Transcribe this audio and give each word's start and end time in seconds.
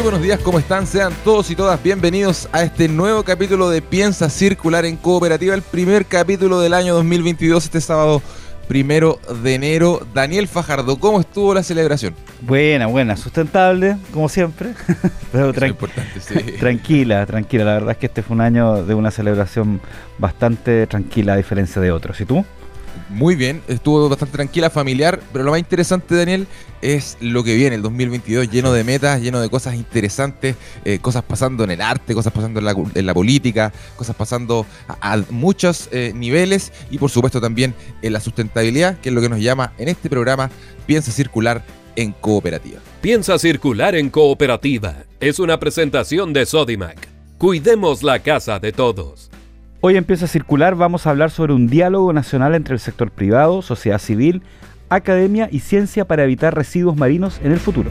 Muy 0.00 0.04
buenos 0.04 0.22
días, 0.22 0.40
¿cómo 0.40 0.58
están? 0.58 0.86
Sean 0.86 1.12
todos 1.24 1.50
y 1.50 1.54
todas 1.54 1.82
bienvenidos 1.82 2.48
a 2.52 2.62
este 2.62 2.88
nuevo 2.88 3.22
capítulo 3.22 3.68
de 3.68 3.82
Piensa 3.82 4.30
Circular 4.30 4.86
en 4.86 4.96
Cooperativa, 4.96 5.54
el 5.54 5.60
primer 5.60 6.06
capítulo 6.06 6.58
del 6.58 6.72
año 6.72 6.94
2022, 6.94 7.64
este 7.66 7.82
sábado 7.82 8.22
primero 8.66 9.20
de 9.42 9.56
enero. 9.56 10.00
Daniel 10.14 10.48
Fajardo, 10.48 10.98
¿cómo 10.98 11.20
estuvo 11.20 11.52
la 11.52 11.62
celebración? 11.62 12.14
Buena, 12.40 12.86
buena, 12.86 13.14
sustentable, 13.14 13.98
como 14.10 14.30
siempre. 14.30 14.70
Pero 15.32 15.52
tranquila, 16.58 17.26
tranquila. 17.26 17.64
La 17.64 17.74
verdad 17.74 17.90
es 17.90 17.96
que 17.98 18.06
este 18.06 18.22
fue 18.22 18.36
un 18.36 18.40
año 18.40 18.82
de 18.82 18.94
una 18.94 19.10
celebración 19.10 19.82
bastante 20.16 20.86
tranquila 20.86 21.34
a 21.34 21.36
diferencia 21.36 21.82
de 21.82 21.92
otros. 21.92 22.18
¿Y 22.22 22.24
tú? 22.24 22.42
Muy 23.08 23.34
bien, 23.34 23.62
estuvo 23.68 24.08
bastante 24.08 24.36
tranquila, 24.36 24.70
familiar, 24.70 25.20
pero 25.32 25.44
lo 25.44 25.50
más 25.50 25.60
interesante, 25.60 26.14
Daniel, 26.14 26.46
es 26.80 27.16
lo 27.20 27.42
que 27.42 27.54
viene, 27.54 27.76
el 27.76 27.82
2022, 27.82 28.50
lleno 28.50 28.72
de 28.72 28.84
metas, 28.84 29.20
lleno 29.20 29.40
de 29.40 29.50
cosas 29.50 29.74
interesantes, 29.74 30.56
eh, 30.84 30.98
cosas 31.00 31.22
pasando 31.22 31.64
en 31.64 31.72
el 31.72 31.80
arte, 31.80 32.14
cosas 32.14 32.32
pasando 32.32 32.60
en 32.60 33.06
la, 33.06 33.14
política, 33.14 33.72
cosas 33.96 34.16
pasando 34.16 34.66
a, 34.88 35.18
muchos 35.30 35.88
eh, 35.92 36.12
niveles 36.14 36.72
y 36.90 36.98
por 36.98 37.10
supuesto 37.10 37.40
también 37.40 37.74
en 38.02 38.12
la 38.12 38.20
sustentabilidad, 38.20 38.98
que 39.00 39.08
es 39.08 39.14
lo 39.14 39.20
que 39.20 39.28
nos 39.28 39.40
llama 39.40 39.72
en 39.78 39.88
este 39.88 40.08
programa 40.08 40.50
Piensa 40.86 41.12
Circular 41.12 41.64
en 41.96 42.12
Cooperativa. 42.12 42.80
Piensa 43.00 43.38
Circular 43.38 43.94
en 43.94 44.08
Cooperativa 44.08 45.04
es 45.20 45.38
una 45.38 45.60
presentación 45.60 46.32
de 46.32 46.46
Sodimac. 46.46 47.08
Cuidemos 47.36 48.02
la 48.02 48.20
casa 48.20 48.58
de 48.58 48.72
todos. 48.72 49.29
Hoy 49.82 49.96
empieza 49.96 50.26
a 50.26 50.28
circular, 50.28 50.74
vamos 50.74 51.06
a 51.06 51.10
hablar 51.10 51.30
sobre 51.30 51.54
un 51.54 51.66
diálogo 51.66 52.12
nacional 52.12 52.54
entre 52.54 52.74
el 52.74 52.80
sector 52.80 53.10
privado, 53.10 53.62
sociedad 53.62 53.98
civil, 53.98 54.42
academia 54.90 55.48
y 55.50 55.60
ciencia 55.60 56.04
para 56.04 56.22
evitar 56.22 56.54
residuos 56.54 56.98
marinos 56.98 57.40
en 57.42 57.52
el 57.52 57.58
futuro. 57.58 57.90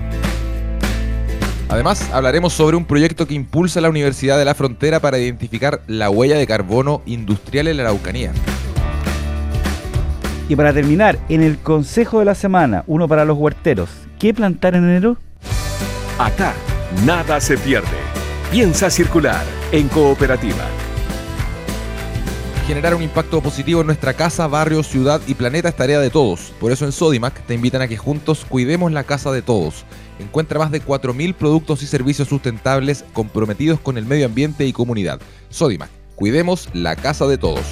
Además, 1.67 2.07
hablaremos 2.13 2.53
sobre 2.53 2.77
un 2.77 2.85
proyecto 2.85 3.25
que 3.25 3.33
impulsa 3.33 3.81
la 3.81 3.89
Universidad 3.89 4.37
de 4.37 4.45
la 4.45 4.53
Frontera 4.53 4.99
para 4.99 5.17
identificar 5.17 5.81
la 5.87 6.11
huella 6.11 6.37
de 6.37 6.45
carbono 6.45 7.01
industrial 7.07 7.67
en 7.67 7.77
la 7.77 7.83
Araucanía. 7.83 8.33
Y 10.47 10.55
para 10.55 10.73
terminar, 10.73 11.17
en 11.27 11.41
el 11.41 11.57
consejo 11.57 12.19
de 12.19 12.25
la 12.25 12.35
semana, 12.35 12.83
uno 12.85 13.07
para 13.07 13.25
los 13.25 13.37
huerteros, 13.37 13.89
¿qué 14.19 14.31
plantar 14.31 14.75
en 14.75 14.83
enero? 14.83 15.17
Acá, 16.19 16.53
nada 17.03 17.41
se 17.41 17.57
pierde. 17.57 17.87
Piensa 18.51 18.91
circular 18.91 19.43
en 19.71 19.87
cooperativa 19.87 20.65
generar 22.69 22.93
un 22.93 23.01
impacto 23.01 23.41
positivo 23.41 23.81
en 23.81 23.87
nuestra 23.87 24.13
casa, 24.13 24.45
barrio, 24.45 24.83
ciudad 24.83 25.19
y 25.25 25.33
planeta 25.33 25.69
es 25.69 25.75
tarea 25.75 25.99
de 25.99 26.11
todos. 26.11 26.53
Por 26.59 26.71
eso 26.71 26.85
en 26.85 26.91
Sodimac 26.91 27.33
te 27.47 27.55
invitan 27.55 27.81
a 27.81 27.87
que 27.87 27.97
juntos 27.97 28.45
cuidemos 28.47 28.91
la 28.91 29.05
casa 29.05 29.31
de 29.31 29.41
todos. 29.41 29.85
Encuentra 30.19 30.59
más 30.59 30.69
de 30.69 30.79
4.000 30.79 31.33
productos 31.33 31.81
y 31.81 31.87
servicios 31.87 32.27
sustentables 32.27 33.03
comprometidos 33.13 33.79
con 33.79 33.97
el 33.97 34.05
medio 34.05 34.27
ambiente 34.27 34.67
y 34.67 34.71
comunidad. 34.71 35.19
Sodimac, 35.49 35.89
cuidemos 36.13 36.69
la 36.73 36.95
casa 36.95 37.25
de 37.25 37.39
todos. 37.39 37.65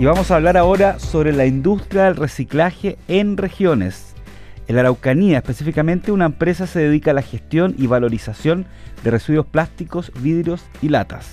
Y 0.00 0.04
vamos 0.04 0.32
a 0.32 0.34
hablar 0.34 0.56
ahora 0.56 0.98
sobre 0.98 1.32
la 1.32 1.46
industria 1.46 2.06
del 2.06 2.16
reciclaje 2.16 2.98
en 3.06 3.36
regiones. 3.36 4.16
En 4.66 4.74
la 4.74 4.80
Araucanía, 4.80 5.38
específicamente, 5.38 6.10
una 6.10 6.26
empresa 6.26 6.66
se 6.66 6.80
dedica 6.80 7.12
a 7.12 7.14
la 7.14 7.22
gestión 7.22 7.76
y 7.78 7.86
valorización 7.86 8.66
de 9.04 9.12
residuos 9.12 9.46
plásticos, 9.46 10.10
vidrios 10.20 10.64
y 10.82 10.88
latas. 10.88 11.30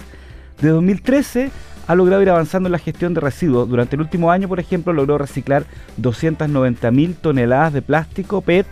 De 0.61 0.69
2013 0.69 1.51
ha 1.87 1.95
logrado 1.95 2.21
ir 2.21 2.29
avanzando 2.29 2.67
en 2.67 2.71
la 2.71 2.79
gestión 2.79 3.13
de 3.13 3.21
residuos. 3.21 3.67
Durante 3.67 3.95
el 3.95 4.01
último 4.01 4.31
año, 4.31 4.47
por 4.47 4.59
ejemplo, 4.59 4.93
logró 4.93 5.17
reciclar 5.17 5.65
290.000 5.99 7.15
toneladas 7.15 7.73
de 7.73 7.81
plástico 7.81 8.41
PET 8.41 8.67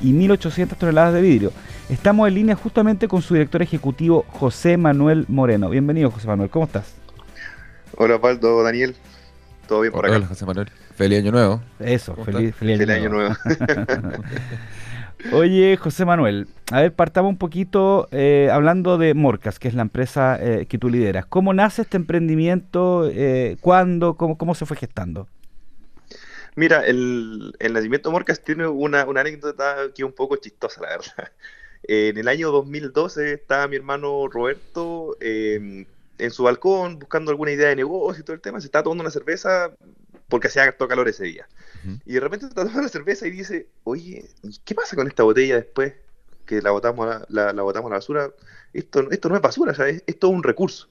y 0.00 0.12
1.800 0.12 0.76
toneladas 0.76 1.14
de 1.14 1.20
vidrio. 1.20 1.52
Estamos 1.88 2.28
en 2.28 2.34
línea 2.34 2.54
justamente 2.54 3.08
con 3.08 3.22
su 3.22 3.34
director 3.34 3.60
ejecutivo, 3.60 4.24
José 4.28 4.76
Manuel 4.76 5.26
Moreno. 5.28 5.68
Bienvenido, 5.68 6.10
José 6.10 6.28
Manuel, 6.28 6.48
¿cómo 6.48 6.64
estás? 6.66 6.94
Hola, 7.96 8.16
Osvaldo, 8.16 8.62
Daniel. 8.62 8.96
¿Todo 9.66 9.80
bien 9.82 9.92
por 9.92 10.06
acá? 10.06 10.16
Hola, 10.16 10.26
José 10.26 10.46
Manuel. 10.46 10.70
Feliz 10.96 11.18
año 11.18 11.32
nuevo. 11.32 11.62
Eso, 11.80 12.14
feliz, 12.24 12.54
año, 12.88 13.08
nuevo. 13.08 13.34
Oye, 15.30 15.76
José 15.76 16.04
Manuel, 16.04 16.48
a 16.72 16.80
ver, 16.80 16.92
partamos 16.94 17.30
un 17.30 17.38
poquito 17.38 18.08
eh, 18.10 18.48
hablando 18.50 18.98
de 18.98 19.14
Morcas, 19.14 19.58
que 19.58 19.68
es 19.68 19.74
la 19.74 19.82
empresa 19.82 20.36
eh, 20.40 20.66
que 20.66 20.78
tú 20.78 20.88
lideras. 20.88 21.26
¿Cómo 21.26 21.54
nace 21.54 21.82
este 21.82 21.96
emprendimiento? 21.96 23.08
Eh, 23.08 23.56
¿Cuándo? 23.60 24.16
Cómo, 24.16 24.36
¿Cómo 24.36 24.54
se 24.54 24.66
fue 24.66 24.76
gestando? 24.76 25.28
Mira, 26.54 26.84
el, 26.84 27.54
nacimiento 27.70 28.08
de 28.08 28.12
Morcas 28.12 28.42
tiene 28.42 28.66
una, 28.66 29.02
anécdota 29.02 29.76
que 29.94 30.02
es 30.02 30.06
un 30.06 30.12
poco 30.12 30.36
chistosa, 30.36 30.80
la 30.82 30.88
verdad. 30.88 31.32
En 31.84 32.16
el 32.16 32.28
año 32.28 32.52
2012 32.52 33.32
estaba 33.32 33.66
mi 33.66 33.74
hermano 33.74 34.28
Roberto 34.28 35.16
em, 35.20 35.84
en 36.16 36.30
su 36.30 36.44
balcón 36.44 37.00
buscando 37.00 37.32
alguna 37.32 37.50
idea 37.50 37.70
de 37.70 37.74
negocio 37.74 38.20
y 38.20 38.24
todo 38.24 38.34
el 38.34 38.40
tema. 38.40 38.60
Se 38.60 38.66
estaba 38.66 38.84
tomando 38.84 39.02
una 39.02 39.10
cerveza 39.10 39.72
porque 40.32 40.48
hacía 40.48 40.62
harto 40.62 40.88
calor 40.88 41.06
ese 41.08 41.24
día. 41.24 41.46
Y 42.06 42.14
de 42.14 42.20
repente 42.20 42.46
está 42.46 42.62
tomando 42.62 42.80
la 42.80 42.88
cerveza 42.88 43.26
y 43.26 43.32
dice, 43.32 43.68
oye, 43.84 44.24
¿qué 44.64 44.74
pasa 44.74 44.96
con 44.96 45.06
esta 45.06 45.24
botella 45.24 45.56
después 45.56 45.92
que 46.46 46.62
la 46.62 46.70
botamos 46.70 47.06
a 47.06 47.26
la, 47.28 47.52
botamos 47.60 47.90
a 47.90 47.90
la 47.90 47.96
basura? 47.96 48.30
Esto, 48.72 49.10
esto 49.10 49.28
no 49.28 49.36
es 49.36 49.42
basura, 49.42 49.74
ya 49.74 49.88
es, 49.88 50.02
esto 50.06 50.28
es 50.28 50.32
un 50.32 50.42
recurso. 50.42 50.88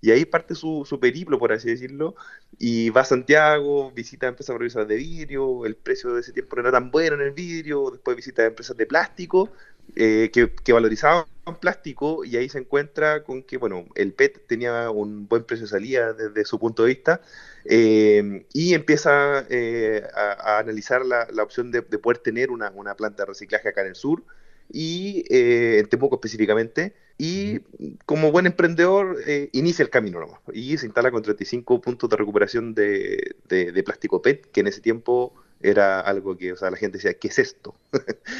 Y 0.00 0.10
ahí 0.10 0.24
parte 0.24 0.56
su, 0.56 0.84
su, 0.84 0.98
periplo, 0.98 1.38
por 1.38 1.52
así 1.52 1.68
decirlo, 1.68 2.16
y 2.58 2.90
va 2.90 3.02
a 3.02 3.04
Santiago, 3.04 3.92
visita 3.92 4.26
empresas 4.26 4.56
producedoras 4.56 4.88
de 4.88 4.96
vidrio, 4.96 5.64
el 5.64 5.76
precio 5.76 6.12
de 6.14 6.22
ese 6.22 6.32
tiempo 6.32 6.56
no 6.56 6.62
era 6.62 6.72
tan 6.72 6.90
bueno 6.90 7.14
en 7.14 7.22
el 7.22 7.30
vidrio, 7.30 7.88
después 7.92 8.16
visita 8.16 8.44
empresas 8.44 8.76
de 8.76 8.86
plástico, 8.86 9.52
eh, 9.96 10.30
que, 10.32 10.52
que, 10.52 10.72
valorizaban 10.72 11.26
plástico, 11.60 12.24
y 12.24 12.36
ahí 12.36 12.48
se 12.48 12.58
encuentra 12.58 13.24
con 13.24 13.42
que, 13.42 13.56
bueno, 13.56 13.86
el 13.94 14.12
PET 14.12 14.46
tenía 14.46 14.90
un 14.90 15.28
buen 15.28 15.44
precio 15.44 15.66
de 15.66 15.70
salida 15.70 16.12
desde 16.12 16.44
su 16.44 16.58
punto 16.58 16.84
de 16.84 16.88
vista, 16.90 17.20
eh, 17.64 18.44
y 18.52 18.74
empieza 18.74 19.46
eh, 19.48 20.02
a, 20.14 20.58
analizar 20.58 21.04
la, 21.04 21.26
opción 21.42 21.70
de, 21.70 21.82
poder 21.82 22.18
tener 22.18 22.50
una, 22.50 22.72
planta 22.96 23.22
de 23.22 23.26
reciclaje 23.26 23.68
acá 23.68 23.82
en 23.82 23.88
el 23.88 23.94
sur 23.94 24.24
y 24.70 25.24
eh, 25.30 25.78
en 25.78 25.88
Temuco 25.88 26.16
específicamente. 26.16 26.94
Y 27.18 27.60
como 28.04 28.32
buen 28.32 28.46
emprendedor, 28.46 29.18
inicia 29.52 29.84
el 29.84 29.90
camino 29.90 30.18
nomás. 30.18 30.40
Y 30.52 30.76
se 30.78 30.86
instala 30.86 31.10
con 31.10 31.22
35 31.22 31.80
puntos 31.80 32.10
de 32.10 32.16
recuperación 32.16 32.74
de, 32.74 33.36
plástico 33.84 34.22
PET, 34.22 34.50
que 34.50 34.60
en 34.60 34.66
ese 34.66 34.80
tiempo 34.80 35.32
era 35.62 36.00
algo 36.00 36.36
que 36.36 36.52
o 36.52 36.56
sea, 36.56 36.70
la 36.70 36.76
gente 36.76 36.98
decía, 36.98 37.14
¿qué 37.14 37.28
es 37.28 37.38
esto? 37.38 37.74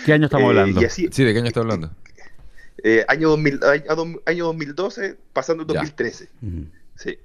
¿Qué 0.04 0.12
año 0.12 0.26
estamos 0.26 0.48
hablando? 0.50 0.80
sí, 0.88 1.08
¿de 1.08 1.32
qué 1.32 1.38
año 1.38 1.48
estamos 1.48 1.72
hablando? 1.72 1.96
año, 3.08 3.30
2000, 3.30 3.60
año, 4.26 4.44
2012, 4.46 5.16
pasando 5.32 5.62
el 5.62 5.66
2013. 5.68 6.28
Sí. 6.96 7.18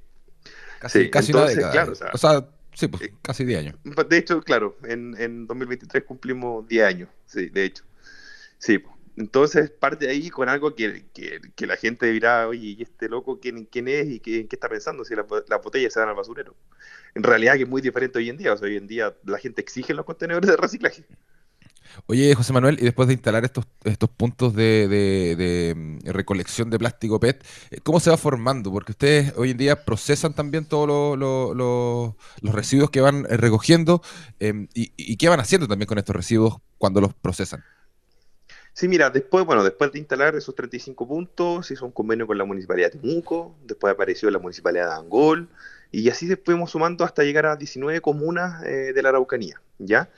Casi, 0.79 1.09
casi 1.09 1.33
una 1.33 1.45
década. 1.45 1.91
o, 2.13 2.17
sea, 2.17 2.47
sí, 2.73 2.87
pues, 2.87 3.09
casi 3.21 3.45
10 3.45 3.59
años. 3.59 3.75
De 4.09 4.17
hecho, 4.17 4.41
claro, 4.41 4.77
en, 4.83 5.15
en 5.19 5.47
2023 5.47 6.03
cumplimos 6.03 6.67
10 6.67 6.85
años, 6.85 7.09
sí, 7.25 7.49
de 7.49 7.65
hecho. 7.65 7.83
Sí, 8.59 8.79
pues. 8.79 8.93
entonces 9.17 9.69
parte 9.69 10.05
de 10.05 10.11
ahí 10.11 10.29
con 10.29 10.49
algo 10.49 10.73
que, 10.75 11.05
que, 11.13 11.39
que, 11.55 11.67
la 11.67 11.77
gente 11.77 12.07
dirá, 12.07 12.47
oye, 12.47 12.75
¿y 12.77 12.81
este 12.81 13.07
loco 13.07 13.39
quién, 13.39 13.65
quién 13.65 13.87
es 13.87 14.07
y 14.07 14.19
qué, 14.19 14.47
qué 14.47 14.55
está 14.55 14.67
pensando 14.67 15.05
si 15.05 15.15
las 15.15 15.25
la 15.47 15.57
botellas 15.57 15.93
se 15.93 15.99
dan 15.99 16.09
al 16.09 16.15
basurero? 16.15 16.55
En 17.15 17.23
realidad 17.23 17.55
que 17.55 17.63
es 17.63 17.69
muy 17.69 17.81
diferente 17.81 18.19
hoy 18.19 18.29
en 18.29 18.37
día, 18.37 18.53
o 18.53 18.57
sea, 18.57 18.67
hoy 18.67 18.77
en 18.77 18.87
día 18.87 19.15
la 19.25 19.39
gente 19.39 19.61
exige 19.61 19.93
los 19.93 20.05
contenedores 20.05 20.49
de 20.49 20.57
reciclaje. 20.57 21.05
Oye, 22.05 22.33
José 22.35 22.53
Manuel, 22.53 22.77
y 22.79 22.83
después 22.83 23.07
de 23.07 23.15
instalar 23.15 23.43
estos, 23.43 23.65
estos 23.83 24.09
puntos 24.09 24.53
de, 24.53 25.73
mm, 25.75 26.09
recolección 26.09 26.69
de 26.69 26.77
plástico 26.77 27.19
PET, 27.19 27.43
eh, 27.71 27.79
¿cómo 27.83 27.99
se 27.99 28.09
va 28.09 28.17
formando? 28.17 28.71
Porque 28.71 28.91
ustedes 28.91 29.33
hoy 29.35 29.51
en 29.51 29.57
día 29.57 29.83
procesan 29.83 30.33
también 30.33 30.65
todos 30.65 31.17
los 31.17 32.53
residuos 32.53 32.89
que 32.89 33.01
van 33.01 33.25
eh, 33.29 33.37
recogiendo 33.37 34.01
em, 34.39 34.67
y, 34.73 35.17
qué 35.17 35.29
van 35.29 35.39
haciendo 35.39 35.67
también 35.67 35.87
con 35.87 35.97
estos 35.97 36.15
residuos 36.15 36.57
cuando 36.77 37.01
los 37.01 37.13
procesan. 37.13 37.63
Sí, 38.73 38.87
mira, 38.87 39.09
después, 39.09 39.43
bueno, 39.43 39.63
después 39.63 39.91
de 39.91 39.97
instalar 39.97 40.35
esos 40.35 40.53
35 40.53 41.07
puntos, 41.07 41.71
hizo 41.71 41.83
un 41.83 41.91
convenio 41.91 42.27
con 42.27 42.37
la 42.37 42.45
Municipalidad 42.45 42.91
de 42.91 42.99
Temuco, 42.99 43.55
después 43.65 43.91
apareció 43.91 44.29
la 44.29 44.37
Municipalidad 44.37 44.89
de 44.89 44.93
Angol, 44.93 45.49
y 45.91 46.09
así 46.09 46.27
después 46.27 46.55
fuimos 46.55 46.71
sumando 46.71 47.03
hasta 47.03 47.23
llegar 47.23 47.45
a 47.45 47.55
19 47.55 48.01
comunas 48.01 48.63
eh, 48.65 48.93
de 48.93 49.01
la 49.01 49.09
Araucanía, 49.09 49.61
¿ya? 49.79 50.09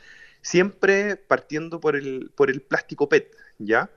siempre 0.42 1.16
partiendo 1.16 1.80
por 1.80 1.96
el, 1.96 2.32
por 2.36 2.50
el 2.50 2.62
plástico 2.62 3.10
PET, 3.10 3.32
¿ya? 3.58 3.90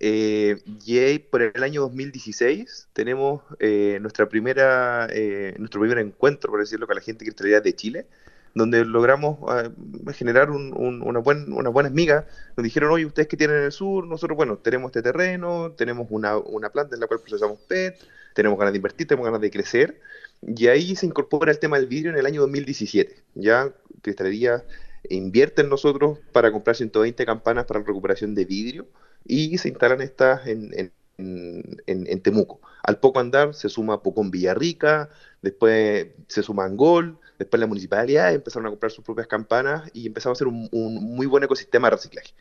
Eh, 0.00 0.60
y 0.84 1.18
por 1.20 1.42
el 1.42 1.62
año 1.62 1.82
2016 1.82 2.88
tenemos 2.92 3.42
eh, 3.60 3.98
nuestra 4.00 4.28
primera, 4.28 5.06
eh, 5.10 5.54
nuestro 5.58 5.80
primer 5.80 5.98
encuentro, 5.98 6.50
por 6.50 6.60
decirlo, 6.60 6.86
con 6.86 6.96
la 6.96 7.02
gente 7.02 7.24
que 7.24 7.60
de 7.60 7.76
Chile, 7.76 8.06
donde 8.54 8.84
logramos 8.84 9.38
ah, 9.48 9.70
generar 10.12 10.50
una, 10.50 11.20
buen, 11.20 11.52
una 11.52 11.70
buena. 11.70 11.90
Nos 11.90 12.64
dijeron, 12.64 12.90
oye, 12.90 13.06
ustedes 13.06 13.28
que 13.28 13.36
tienen 13.36 13.58
en 13.58 13.64
el 13.64 13.72
sur, 13.72 14.06
nosotros, 14.06 14.36
bueno, 14.36 14.58
tenemos 14.58 14.88
este 14.90 15.02
terreno, 15.02 15.72
tenemos 15.72 16.08
una, 16.10 16.36
una 16.38 16.70
planta 16.70 16.96
en 16.96 17.00
la 17.00 17.06
cual 17.06 17.20
procesamos 17.20 17.60
PET, 17.60 17.96
tenemos 18.34 18.58
ganas 18.58 18.72
de 18.72 18.78
invertir, 18.78 19.06
tenemos 19.06 19.26
ganas 19.26 19.40
de 19.40 19.50
crecer. 19.50 20.00
Y 20.46 20.66
ahí 20.68 20.94
se 20.96 21.06
incorpora 21.06 21.52
el 21.52 21.58
tema 21.58 21.78
del 21.78 21.86
vidrio 21.86 22.10
en 22.10 22.18
el 22.18 22.26
año 22.26 22.42
2017. 22.42 23.22
Ya 23.34 23.72
Cristalería 24.02 24.64
invierte 25.08 25.62
en 25.62 25.68
nosotros 25.68 26.18
para 26.32 26.52
comprar 26.52 26.76
120 26.76 27.24
campanas 27.26 27.64
para 27.66 27.80
la 27.80 27.86
recuperación 27.86 28.34
de 28.34 28.44
vidrio 28.44 28.86
y 29.24 29.58
se 29.58 29.68
instalan 29.68 30.00
estas 30.00 30.46
en, 30.46 30.72
en, 30.74 30.92
en, 31.86 32.20
Temuco. 32.20 32.60
Al 32.82 32.98
poco 32.98 33.20
andar 33.20 33.54
se 33.54 33.68
suma 33.68 34.02
Pocón 34.02 34.30
Villarrica, 34.30 35.10
después 35.42 36.08
se 36.28 36.42
suma 36.42 36.64
Angol, 36.64 37.18
después 37.38 37.60
la 37.60 37.66
municipalidad 37.66 38.34
empezaron 38.34 38.66
a 38.66 38.70
comprar 38.70 38.90
sus 38.92 39.04
propias 39.04 39.26
campanas 39.26 39.90
y 39.92 40.06
empezamos 40.06 40.36
a 40.36 40.38
hacer 40.38 40.48
un, 40.48 40.68
muy 40.70 41.26
buen 41.26 41.44
ecosistema 41.44 41.88
de 41.88 41.96
reciclaje. 41.96 42.34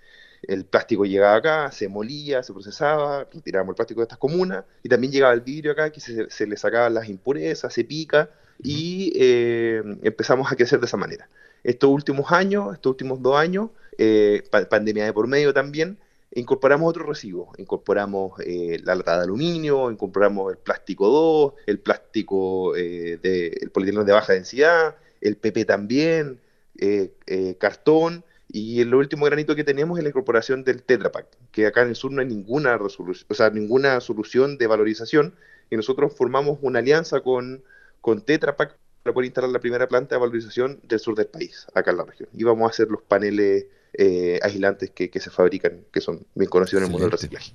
El 0.47 0.65
plástico 0.65 1.05
llegaba 1.05 1.35
acá, 1.35 1.71
se 1.71 1.87
molía, 1.87 2.43
se 2.43 2.53
procesaba, 2.53 3.27
retirábamos 3.31 3.73
el 3.73 3.75
plástico 3.75 4.01
de 4.01 4.05
estas 4.05 4.19
comunas 4.19 4.65
y 4.83 4.89
también 4.89 5.11
llegaba 5.11 5.33
el 5.33 5.41
vidrio 5.41 5.71
acá 5.71 5.91
que 5.91 5.99
se, 5.99 6.47
le 6.47 6.57
sacaban 6.57 6.93
las 6.93 7.09
impurezas, 7.09 7.73
se 7.73 7.83
pica 7.83 8.29
y 8.61 9.13
eh, 9.15 9.81
empezamos 10.03 10.51
a 10.51 10.55
crecer 10.55 10.79
de 10.79 10.85
esa 10.85 10.97
manera. 10.97 11.29
Estos 11.63 11.89
últimos 11.89 12.31
años, 12.31 12.73
estos 12.73 12.91
últimos 12.91 13.21
dos 13.21 13.37
años, 13.37 13.69
eh, 13.97 14.43
pandemia 14.69 15.05
de 15.05 15.13
por 15.13 15.27
medio 15.27 15.53
también, 15.53 15.97
incorporamos 16.35 16.89
otros 16.89 17.07
residuos. 17.07 17.49
Incorporamos 17.57 18.39
eh, 18.45 18.79
la 18.83 18.95
lata 18.95 19.17
de 19.17 19.23
aluminio, 19.23 19.91
incorporamos 19.91 20.51
el 20.51 20.57
plástico 20.57 21.07
2, 21.07 21.53
el 21.67 21.79
plástico 21.79 22.75
eh, 22.75 23.19
de, 23.21 23.47
el 23.61 23.71
polietileno 23.71 24.03
de 24.03 24.13
baja 24.13 24.33
densidad, 24.33 24.95
el 25.21 25.37
PP 25.37 25.65
también, 25.65 26.39
eh, 26.77 27.11
cartón. 27.59 28.23
Y 28.55 28.81
el 28.81 28.93
último 28.93 29.25
granito 29.25 29.55
que 29.55 29.63
tenemos 29.63 29.97
es 29.97 30.03
la 30.03 30.09
incorporación 30.11 30.63
del 30.63 30.83
Tetra 30.83 31.11
Pak, 31.11 31.25
que 31.51 31.65
acá 31.65 31.81
en 31.81 31.89
el 31.89 31.95
sur 31.95 32.11
no 32.11 32.21
hay 32.21 32.27
ninguna 32.27 32.77
resolución, 32.77 33.25
o 33.31 33.33
sea, 33.33 33.49
ninguna 33.49 33.99
solución 33.99 34.59
de 34.59 34.67
valorización. 34.67 35.33
Y 35.71 35.75
nosotros 35.75 36.15
formamos 36.15 36.59
una 36.61 36.77
alianza 36.77 37.21
con, 37.21 37.63
con 37.99 38.21
Tetra 38.21 38.55
Pak 38.55 38.77
para 39.01 39.15
poder 39.15 39.25
instalar 39.25 39.49
la 39.49 39.59
primera 39.59 39.87
planta 39.87 40.13
de 40.13 40.19
valorización 40.19 40.79
del 40.83 40.99
sur 40.99 41.15
del 41.15 41.25
país, 41.25 41.65
acá 41.73 41.89
en 41.89 41.97
la 41.97 42.03
región. 42.05 42.29
Y 42.31 42.43
vamos 42.43 42.67
a 42.67 42.69
hacer 42.69 42.89
los 42.89 43.01
paneles 43.01 43.65
eh, 43.95 44.39
aislantes 44.41 44.89
que, 44.89 45.09
se 45.19 45.29
fabrican, 45.29 45.81
que 45.91 46.01
son 46.01 46.25
bien 46.33 46.49
conocidos 46.49 46.81
en 46.81 46.85
el 46.85 46.91
mundo 46.91 47.05
del 47.05 47.11
reciclaje. 47.11 47.53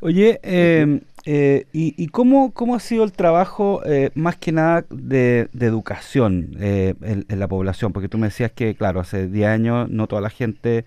Oye, 0.00 0.38
em, 0.42 1.00
eh, 1.24 1.66
¿y, 1.72 2.06
cómo, 2.08 2.52
cómo, 2.52 2.76
ha 2.76 2.80
sido 2.80 3.02
el 3.02 3.10
trabajo 3.10 3.82
eh, 3.84 4.10
más 4.14 4.36
que 4.36 4.52
nada 4.52 4.84
de, 4.90 5.48
educación 5.58 6.56
en, 6.60 7.24
la 7.28 7.48
población? 7.48 7.92
Porque 7.92 8.08
tú 8.08 8.16
me 8.16 8.28
decías 8.28 8.52
que, 8.52 8.76
claro, 8.76 9.00
hace 9.00 9.26
10 9.26 9.48
años 9.48 9.90
no 9.90 10.06
toda 10.06 10.20
la 10.20 10.30
gente 10.30 10.84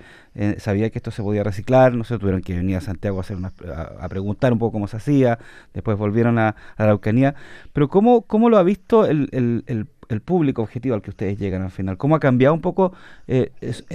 sabía 0.58 0.90
que 0.90 1.00
esto 1.00 1.12
se 1.12 1.22
podía 1.22 1.44
reciclar, 1.44 1.94
no 1.94 2.06
sé, 2.06 2.18
tuvieron 2.18 2.42
que 2.42 2.56
venir 2.56 2.78
a 2.78 2.82
Santiago 2.82 3.18
a, 3.18 3.22
hacer 3.22 3.38
a, 3.76 4.08
preguntar 4.08 4.54
un 4.54 4.60
poco 4.60 4.72
cómo 4.72 4.88
se 4.88 4.96
hacía, 4.96 5.40
después 5.74 5.98
volvieron 5.98 6.40
a, 6.40 6.56
la 6.78 6.86
Araucanía, 6.86 7.36
pero 7.74 7.90
¿cómo, 7.90 8.22
cómo 8.22 8.50
lo 8.50 8.58
ha 8.58 8.64
visto 8.64 9.06
el, 9.06 9.28
el 9.34 9.66
el 9.68 9.86
público 10.22 10.64
objetivo 10.64 10.96
al 10.96 11.02
que 11.02 11.12
ustedes 11.12 11.38
llegan 11.38 11.62
al 11.62 11.72
final? 11.72 11.98
¿Cómo 11.98 12.16
ha 12.16 12.20
cambiado 12.20 12.54
un 12.54 12.62
poco 12.62 12.94
eh, 13.28 13.52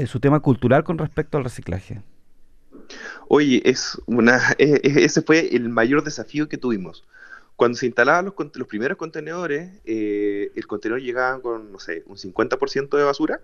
su 0.07 0.21
tema 0.21 0.41
cultural 0.41 0.85
con 0.85 0.97
respecto 0.97 1.37
al 1.37 1.45
reciclaje? 1.45 2.01
Oye, 3.29 3.61
es 3.65 4.01
una, 4.07 4.41
e, 4.59 4.81
e, 4.83 5.05
ese 5.05 5.23
fue 5.23 5.55
el 5.55 5.69
mayor 5.69 6.05
desafío 6.05 6.49
que 6.49 6.57
tuvimos. 6.57 7.05
Cuando 7.57 7.77
se 7.77 7.87
instalaban 7.87 8.25
los, 8.25 8.35
los 8.55 8.69
primeros 8.69 8.97
contenedores, 8.97 9.71
eh, 9.85 10.51
el 10.55 10.67
contenedor 10.67 11.03
llegaba 11.03 11.41
con, 11.41 11.71
no 11.73 11.79
sé, 11.79 12.03
un 12.07 12.17
50% 12.17 12.97
de 12.97 13.05
basura. 13.05 13.41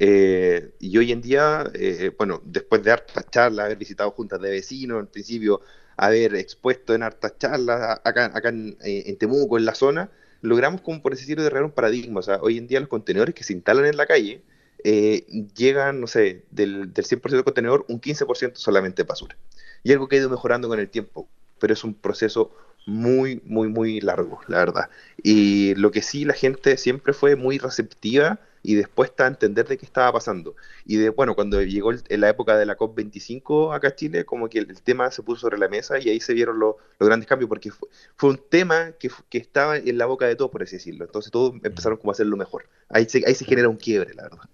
Eh, 0.00 0.70
y 0.80 0.96
hoy 0.98 1.12
en 1.12 1.22
día, 1.22 1.70
bueno, 2.18 2.42
después 2.44 2.82
de 2.82 2.92
hartas 2.92 3.30
charlas, 3.30 3.66
haber 3.66 3.78
visitado 3.78 4.10
juntas 4.10 4.40
de 4.40 4.50
vecinos, 4.50 5.00
en 5.00 5.06
principio 5.06 5.62
haber 5.96 6.34
expuesto 6.36 6.94
en 6.94 7.02
hartas 7.02 7.38
charlas 7.38 8.00
acá, 8.04 8.26
acá 8.26 8.50
en 8.50 9.18
Temuco, 9.18 9.56
en 9.58 9.64
la 9.64 9.74
zona, 9.74 10.10
logramos, 10.40 10.80
como 10.80 11.02
por 11.02 11.14
decirlo, 11.14 11.42
derribar 11.42 11.64
un 11.64 11.72
paradigma. 11.72 12.20
O 12.20 12.22
sea, 12.22 12.38
hoy 12.42 12.58
en 12.58 12.66
día 12.66 12.80
los 12.80 12.88
contenedores 12.88 13.34
que 13.34 13.44
se 13.44 13.52
instalan 13.52 13.86
en 13.86 13.96
la 13.96 14.06
calle 14.06 14.42
eh, 14.84 15.26
llegan, 15.56 16.00
no 16.00 16.06
sé, 16.06 16.44
del, 16.50 16.92
del 16.92 17.04
100% 17.04 17.30
del 17.30 17.44
contenedor, 17.44 17.84
un 17.88 18.00
15% 18.00 18.52
solamente 18.54 19.02
basura. 19.02 19.36
Y 19.82 19.92
algo 19.92 20.08
que 20.08 20.16
ha 20.16 20.18
ido 20.20 20.30
mejorando 20.30 20.68
con 20.68 20.78
el 20.78 20.88
tiempo, 20.88 21.28
pero 21.58 21.72
es 21.72 21.84
un 21.84 21.94
proceso 21.94 22.52
muy, 22.88 23.42
muy, 23.44 23.68
muy 23.68 24.00
largo, 24.00 24.40
la 24.48 24.58
verdad. 24.58 24.90
Y 25.22 25.74
lo 25.74 25.90
que 25.90 26.00
sí, 26.00 26.24
la 26.24 26.32
gente 26.32 26.78
siempre 26.78 27.12
fue 27.12 27.36
muy 27.36 27.58
receptiva 27.58 28.40
y 28.62 28.76
después 28.76 29.12
a 29.18 29.26
entender 29.26 29.68
de 29.68 29.76
qué 29.76 29.84
estaba 29.84 30.10
pasando. 30.10 30.56
Y 30.86 30.96
de, 30.96 31.10
bueno, 31.10 31.34
cuando 31.34 31.60
llegó 31.62 31.92
en 31.92 32.20
la 32.20 32.30
época 32.30 32.56
de 32.56 32.64
la 32.64 32.78
COP25 32.78 33.76
acá 33.76 33.88
a 33.88 33.94
Chile, 33.94 34.24
como 34.24 34.48
que 34.48 34.60
el, 34.60 34.80
tema 34.82 35.10
se 35.10 35.22
puso 35.22 35.42
sobre 35.42 35.58
la 35.58 35.68
mesa 35.68 35.98
y 35.98 36.08
ahí 36.08 36.18
se 36.18 36.32
vieron 36.32 36.58
los 36.58 36.76
grandes 36.98 37.28
cambios, 37.28 37.48
porque 37.50 37.70
fue, 37.70 38.30
un 38.30 38.40
tema 38.48 38.92
que, 38.98 39.10
que, 39.28 39.38
estaba 39.38 39.76
en 39.76 39.98
la 39.98 40.06
boca 40.06 40.26
de 40.26 40.34
todos, 40.34 40.50
por 40.50 40.62
así 40.62 40.76
decirlo. 40.76 41.04
Entonces 41.04 41.30
todos 41.30 41.54
empezaron 41.62 41.98
como 41.98 42.10
a 42.10 42.12
hacerlo 42.12 42.38
mejor. 42.38 42.64
Ahí 42.88 43.06
se, 43.06 43.22
ahí 43.26 43.34
se 43.34 43.44
genera 43.44 43.68
un 43.68 43.76
quiebre, 43.76 44.14
la 44.14 44.22
verdad. 44.22 44.48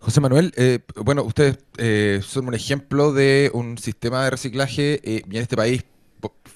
José 0.00 0.20
Manuel, 0.20 0.52
eh, 0.56 0.80
bueno, 0.96 1.22
ustedes 1.22 1.58
eh, 1.76 2.20
son 2.22 2.48
un 2.48 2.54
ejemplo 2.54 3.12
de 3.12 3.50
un 3.54 3.78
sistema 3.78 4.24
de 4.24 4.30
reciclaje 4.30 5.00
eh, 5.04 5.22
en 5.24 5.36
este 5.36 5.56
país 5.56 5.84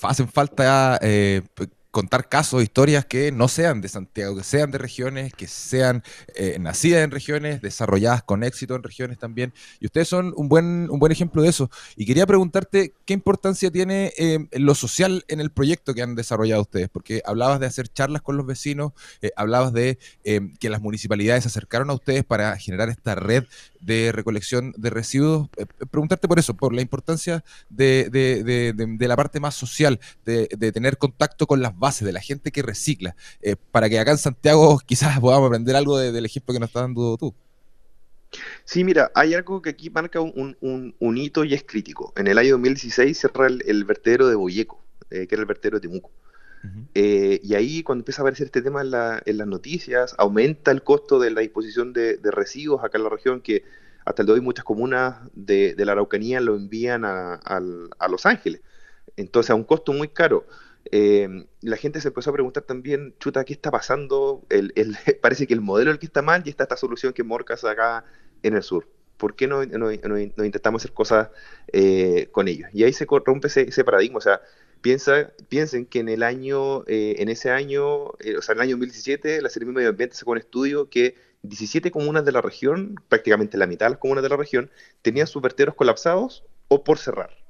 hacen 0.02 0.28
falta 0.28 0.98
contar 1.92 2.28
casos, 2.28 2.62
historias 2.62 3.04
que 3.04 3.30
no 3.30 3.48
sean 3.48 3.82
de 3.82 3.88
Santiago, 3.88 4.34
que 4.34 4.42
sean 4.42 4.70
de 4.70 4.78
regiones, 4.78 5.34
que 5.34 5.46
sean 5.46 6.02
eh, 6.34 6.56
nacidas 6.58 7.04
en 7.04 7.10
regiones, 7.10 7.60
desarrolladas 7.60 8.22
con 8.22 8.42
éxito 8.42 8.74
en 8.74 8.82
regiones 8.82 9.18
también. 9.18 9.52
Y 9.78 9.86
ustedes 9.86 10.08
son 10.08 10.32
un 10.36 10.48
buen, 10.48 10.90
un 10.90 10.98
buen 10.98 11.12
ejemplo 11.12 11.42
de 11.42 11.50
eso. 11.50 11.70
Y 11.94 12.06
quería 12.06 12.26
preguntarte 12.26 12.94
qué 13.04 13.12
importancia 13.12 13.70
tiene 13.70 14.12
eh, 14.16 14.38
lo 14.52 14.74
social 14.74 15.22
en 15.28 15.40
el 15.40 15.50
proyecto 15.50 15.92
que 15.92 16.00
han 16.00 16.14
desarrollado 16.14 16.62
ustedes, 16.62 16.88
porque 16.88 17.20
hablabas 17.26 17.60
de 17.60 17.66
hacer 17.66 17.88
charlas 17.88 18.22
con 18.22 18.38
los 18.38 18.46
vecinos, 18.46 18.92
eh, 19.20 19.30
hablabas 19.36 19.74
de 19.74 19.98
que 20.58 20.70
las 20.70 20.80
municipalidades 20.80 21.44
se 21.44 21.48
acercaron 21.48 21.90
a 21.90 21.94
ustedes 21.94 22.24
para 22.24 22.56
generar 22.56 22.88
esta 22.88 23.14
red 23.14 23.44
de 23.82 24.12
recolección 24.12 24.72
de 24.76 24.90
residuos. 24.90 25.48
preguntarte 25.90 26.28
por 26.28 26.38
eso, 26.38 26.54
por 26.54 26.72
la 26.72 26.82
importancia 26.82 27.44
de, 27.68 28.08
de 28.10 29.08
la 29.08 29.16
parte 29.16 29.40
más 29.40 29.54
social, 29.54 30.00
de, 30.24 30.46
tener 30.72 30.96
contacto 30.98 31.46
con 31.46 31.60
las 31.60 31.78
base 31.78 32.04
de 32.04 32.12
la 32.12 32.20
gente 32.20 32.50
que 32.50 32.62
recicla, 32.62 33.14
eh, 33.42 33.56
para 33.70 33.88
que 33.88 33.98
acá 33.98 34.12
en 34.12 34.18
Santiago 34.18 34.80
quizás 34.86 35.18
podamos 35.20 35.48
aprender 35.48 35.76
algo 35.76 35.98
del 35.98 36.24
ejemplo 36.24 36.54
que 36.54 36.60
nos 36.60 36.68
estás 36.68 36.84
dando 36.84 37.16
tú. 37.16 37.34
Sí, 38.64 38.82
mira, 38.82 39.10
hay 39.14 39.34
algo 39.34 39.60
que 39.60 39.70
aquí 39.70 39.90
marca 39.90 40.20
un, 40.20 40.56
un, 40.60 41.16
hito 41.18 41.44
y 41.44 41.52
es 41.52 41.64
crítico. 41.64 42.14
En 42.16 42.28
el 42.28 42.38
año 42.38 42.52
2016 42.52 43.18
cierra 43.18 43.46
el, 43.46 43.84
vertedero 43.84 44.26
de 44.26 44.36
Boyeco, 44.36 44.82
eh, 45.10 45.26
que 45.26 45.34
era 45.34 45.42
el 45.42 45.46
vertedero 45.46 45.78
de 45.78 45.88
Temuco. 45.88 46.10
Eh, 46.94 47.40
y 47.42 47.54
ahí 47.54 47.82
cuando 47.82 48.02
empieza 48.02 48.22
a 48.22 48.24
aparecer 48.24 48.46
este 48.46 48.62
tema 48.62 48.82
en, 48.82 48.90
las 49.38 49.46
noticias, 49.46 50.14
aumenta 50.18 50.70
el 50.70 50.82
costo 50.82 51.18
de 51.18 51.30
la 51.30 51.40
disposición 51.40 51.92
de, 51.92 52.18
residuos 52.22 52.84
acá 52.84 52.98
en 52.98 53.04
la 53.04 53.10
región, 53.10 53.40
que 53.40 53.64
hasta 54.04 54.22
el 54.22 54.26
de 54.26 54.32
hoy 54.34 54.40
muchas 54.40 54.64
comunas 54.64 55.16
de, 55.34 55.74
la 55.78 55.92
Araucanía 55.92 56.40
lo 56.40 56.56
envían 56.56 57.04
a, 57.04 57.60
Los 58.08 58.26
Ángeles. 58.26 58.60
Entonces 59.16 59.50
a 59.50 59.54
un 59.54 59.64
costo 59.64 59.92
muy 59.92 60.08
caro. 60.08 60.46
Eh, 60.90 61.46
la 61.60 61.76
gente 61.76 62.00
se 62.00 62.08
empezó 62.08 62.30
a 62.30 62.32
preguntar 62.32 62.64
también, 62.64 63.14
chuta, 63.18 63.44
¿qué 63.44 63.52
está 63.52 63.70
pasando? 63.70 64.44
Parece 65.22 65.46
que 65.46 65.54
el 65.54 65.60
modelo 65.60 65.90
es 65.90 65.94
el 65.94 66.00
que 66.00 66.06
está 66.06 66.22
mal 66.22 66.42
y 66.44 66.50
está 66.50 66.64
esta 66.64 66.76
solución 66.76 67.12
que 67.12 67.22
morcas 67.22 67.64
acá 67.64 68.04
en 68.42 68.54
el 68.54 68.62
sur. 68.62 68.88
¿Por 69.16 69.36
qué 69.36 69.46
no, 69.46 69.64
no, 69.64 69.92
intentamos 69.92 70.82
hacer 70.82 70.92
cosas 70.92 71.28
eh, 71.72 72.28
con 72.32 72.48
ellos? 72.48 72.68
Y 72.72 72.82
ahí 72.82 72.92
se 72.92 73.06
corrompe 73.06 73.46
ese, 73.46 73.84
paradigma. 73.84 74.18
O 74.18 74.20
sea, 74.20 74.40
piensa, 74.82 75.32
piensen 75.48 75.86
que 75.86 76.00
en 76.00 76.08
el 76.08 76.22
año, 76.22 76.84
eh, 76.86 77.16
en 77.18 77.28
ese 77.28 77.50
año, 77.50 77.86
o 77.86 78.42
sea, 78.42 78.52
en 78.52 78.58
el 78.58 78.62
año 78.62 78.70
2017, 78.72 79.40
la 79.40 79.48
Serie 79.48 79.66
de 79.66 79.72
Medio 79.72 79.88
Ambiente 79.88 80.16
sacó 80.16 80.32
un 80.32 80.38
estudio 80.38 80.90
que 80.90 81.14
17 81.42 81.90
comunas 81.90 82.24
de 82.24 82.32
la 82.32 82.42
región, 82.42 82.96
prácticamente 83.08 83.56
la 83.56 83.66
mitad 83.66 83.86
de 83.86 83.90
las 83.90 83.98
comunas 83.98 84.22
de 84.22 84.28
la 84.28 84.36
región, 84.36 84.70
tenían 85.02 85.26
sus 85.26 85.42
colapsados 85.74 86.44
o 86.68 86.84
por 86.84 86.98
cerrar 86.98 87.42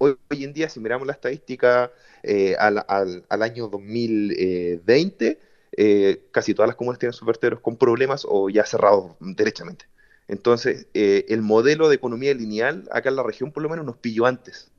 hoy, 0.00 0.44
en 0.44 0.52
día, 0.52 0.68
si 0.68 0.80
miramos 0.80 1.06
la 1.06 1.12
estadística 1.12 1.92
eh, 2.22 2.56
al, 2.58 3.42
año 3.42 3.68
2020, 3.68 5.38
eh, 5.76 6.22
casi 6.32 6.54
todas 6.54 6.68
las 6.68 6.76
comunas 6.76 6.98
tienen 6.98 7.12
sus 7.12 7.28
con 7.60 7.76
problemas 7.76 8.26
o 8.28 8.48
ya 8.48 8.64
cerrados 8.64 9.12
derechamente. 9.20 9.86
Entonces, 10.26 10.86
eh, 10.94 11.26
el 11.28 11.42
modelo 11.42 11.88
de 11.88 11.96
economía 11.96 12.32
lineal 12.34 12.88
acá 12.92 13.10
en 13.10 13.16
la 13.16 13.22
región 13.22 13.52
por 13.52 13.62
lo 13.62 13.68
menos 13.68 13.84
nos 13.84 13.96
pilló 13.96 14.26
antes 14.26 14.70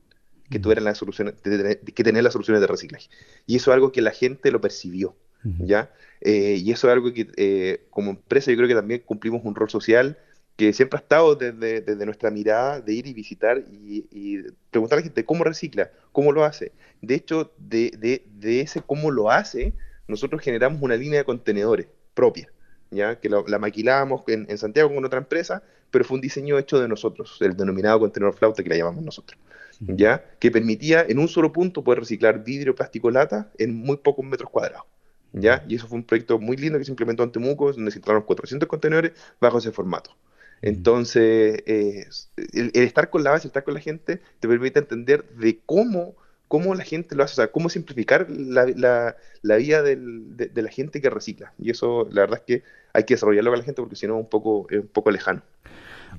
que 0.52 0.58
tuvieran 0.58 0.84
las 0.84 0.98
soluciones, 0.98 1.34
que 1.40 2.04
tener 2.04 2.22
las 2.22 2.32
soluciones 2.32 2.60
de 2.60 2.66
reciclaje. 2.66 3.08
Y 3.46 3.56
eso 3.56 3.70
es 3.70 3.74
algo 3.74 3.90
que 3.90 4.02
la 4.02 4.12
gente 4.12 4.50
lo 4.50 4.60
percibió, 4.60 5.16
¿ya? 5.42 5.90
y 6.20 6.70
eso 6.70 6.88
es 6.88 6.92
algo 6.92 7.12
que 7.12 7.80
como 7.90 8.10
empresa 8.10 8.50
yo 8.50 8.56
creo 8.56 8.68
que 8.68 8.74
también 8.74 9.02
cumplimos 9.04 9.42
un 9.44 9.54
rol 9.54 9.70
social 9.70 10.16
que 10.56 10.72
siempre 10.72 10.98
ha 10.98 11.02
estado 11.02 11.34
desde, 11.34 12.06
nuestra 12.06 12.30
mirada 12.30 12.80
de 12.80 12.92
ir 12.92 13.06
y 13.06 13.14
visitar 13.14 13.64
y, 13.68 14.42
preguntar 14.70 14.98
a 14.98 15.00
la 15.00 15.04
gente 15.04 15.24
cómo 15.24 15.44
recicla, 15.44 15.90
cómo 16.12 16.32
lo 16.32 16.44
hace. 16.44 16.72
De 17.00 17.14
hecho, 17.14 17.52
de, 17.58 18.22
ese 18.42 18.80
cómo 18.82 19.10
lo 19.10 19.30
hace, 19.30 19.72
nosotros 20.08 20.42
generamos 20.42 20.82
una 20.82 20.96
línea 20.96 21.20
de 21.20 21.24
contenedores 21.24 21.86
propia, 22.14 22.52
¿ya? 22.90 23.18
que 23.18 23.28
la, 23.28 23.58
maquilamos 23.58 24.22
en, 24.28 24.56
Santiago 24.58 24.94
con 24.94 25.04
otra 25.04 25.18
empresa, 25.18 25.62
pero 25.90 26.04
fue 26.04 26.16
un 26.16 26.20
diseño 26.20 26.58
hecho 26.58 26.80
de 26.80 26.88
nosotros, 26.88 27.38
el 27.40 27.56
denominado 27.56 28.00
contenedor 28.00 28.34
flauta 28.34 28.62
que 28.62 28.68
la 28.68 28.76
llamamos 28.76 29.04
nosotros, 29.04 29.38
¿ya? 29.86 30.24
que 30.38 30.50
permitía 30.50 31.04
en 31.08 31.18
un 31.18 31.28
solo 31.28 31.52
punto 31.52 31.82
poder 31.82 32.00
reciclar 32.00 32.44
vidrio, 32.44 32.74
plástico, 32.74 33.10
lata 33.10 33.50
en 33.58 33.74
muy 33.74 33.96
pocos 33.96 34.24
metros 34.24 34.50
cuadrados. 34.50 34.86
¿ya? 35.32 35.64
Y 35.68 35.76
eso 35.76 35.88
fue 35.88 35.98
un 35.98 36.04
proyecto 36.04 36.38
muy 36.38 36.56
lindo 36.56 36.78
que 36.78 36.84
se 36.84 36.92
implementó 36.92 37.22
en 37.22 37.32
Temuco, 37.32 37.72
donde 37.72 37.90
se 37.90 37.98
instalaron 37.98 38.24
400 38.24 38.68
contenedores 38.68 39.12
bajo 39.40 39.58
ese 39.58 39.72
formato. 39.72 40.16
Entonces, 40.62 41.62
el, 41.66 42.70
estar 42.74 43.10
con 43.10 43.24
la 43.24 43.32
base, 43.32 43.48
estar 43.48 43.64
con 43.64 43.74
la 43.74 43.80
gente, 43.80 44.20
te 44.38 44.48
permite 44.48 44.78
entender 44.78 45.28
de 45.30 45.58
cómo, 45.66 46.14
cómo 46.46 46.74
la 46.76 46.84
gente 46.84 47.16
lo 47.16 47.24
hace, 47.24 47.32
o 47.32 47.36
sea, 47.36 47.48
cómo 47.50 47.68
simplificar 47.68 48.30
la, 48.30 49.16
la, 49.42 49.56
vida 49.56 49.82
del, 49.82 50.36
de, 50.36 50.62
la 50.62 50.70
gente 50.70 51.00
que 51.00 51.10
recicla. 51.10 51.52
Y 51.58 51.70
eso, 51.70 52.08
la 52.12 52.22
verdad 52.22 52.38
es 52.38 52.44
que 52.44 52.64
hay 52.92 53.04
que 53.04 53.14
desarrollarlo 53.14 53.50
con 53.50 53.58
la 53.58 53.64
gente 53.64 53.82
porque 53.82 53.96
si 53.96 54.06
no 54.06 54.16
un 54.16 54.28
poco, 54.28 54.68
es 54.70 54.78
un 54.78 54.86
poco 54.86 55.10
lejano. 55.10 55.42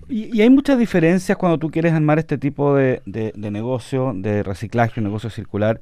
Y, 0.09 0.41
hay 0.41 0.49
muchas 0.49 0.77
diferencias 0.77 1.37
cuando 1.37 1.57
tú 1.57 1.69
quieres 1.71 1.93
armar 1.93 2.19
este 2.19 2.37
tipo 2.37 2.75
de, 2.75 3.01
de, 3.05 3.51
negocio, 3.51 4.13
de 4.15 4.43
reciclaje, 4.43 4.99
un 4.99 5.05
negocio 5.05 5.29
circular. 5.29 5.79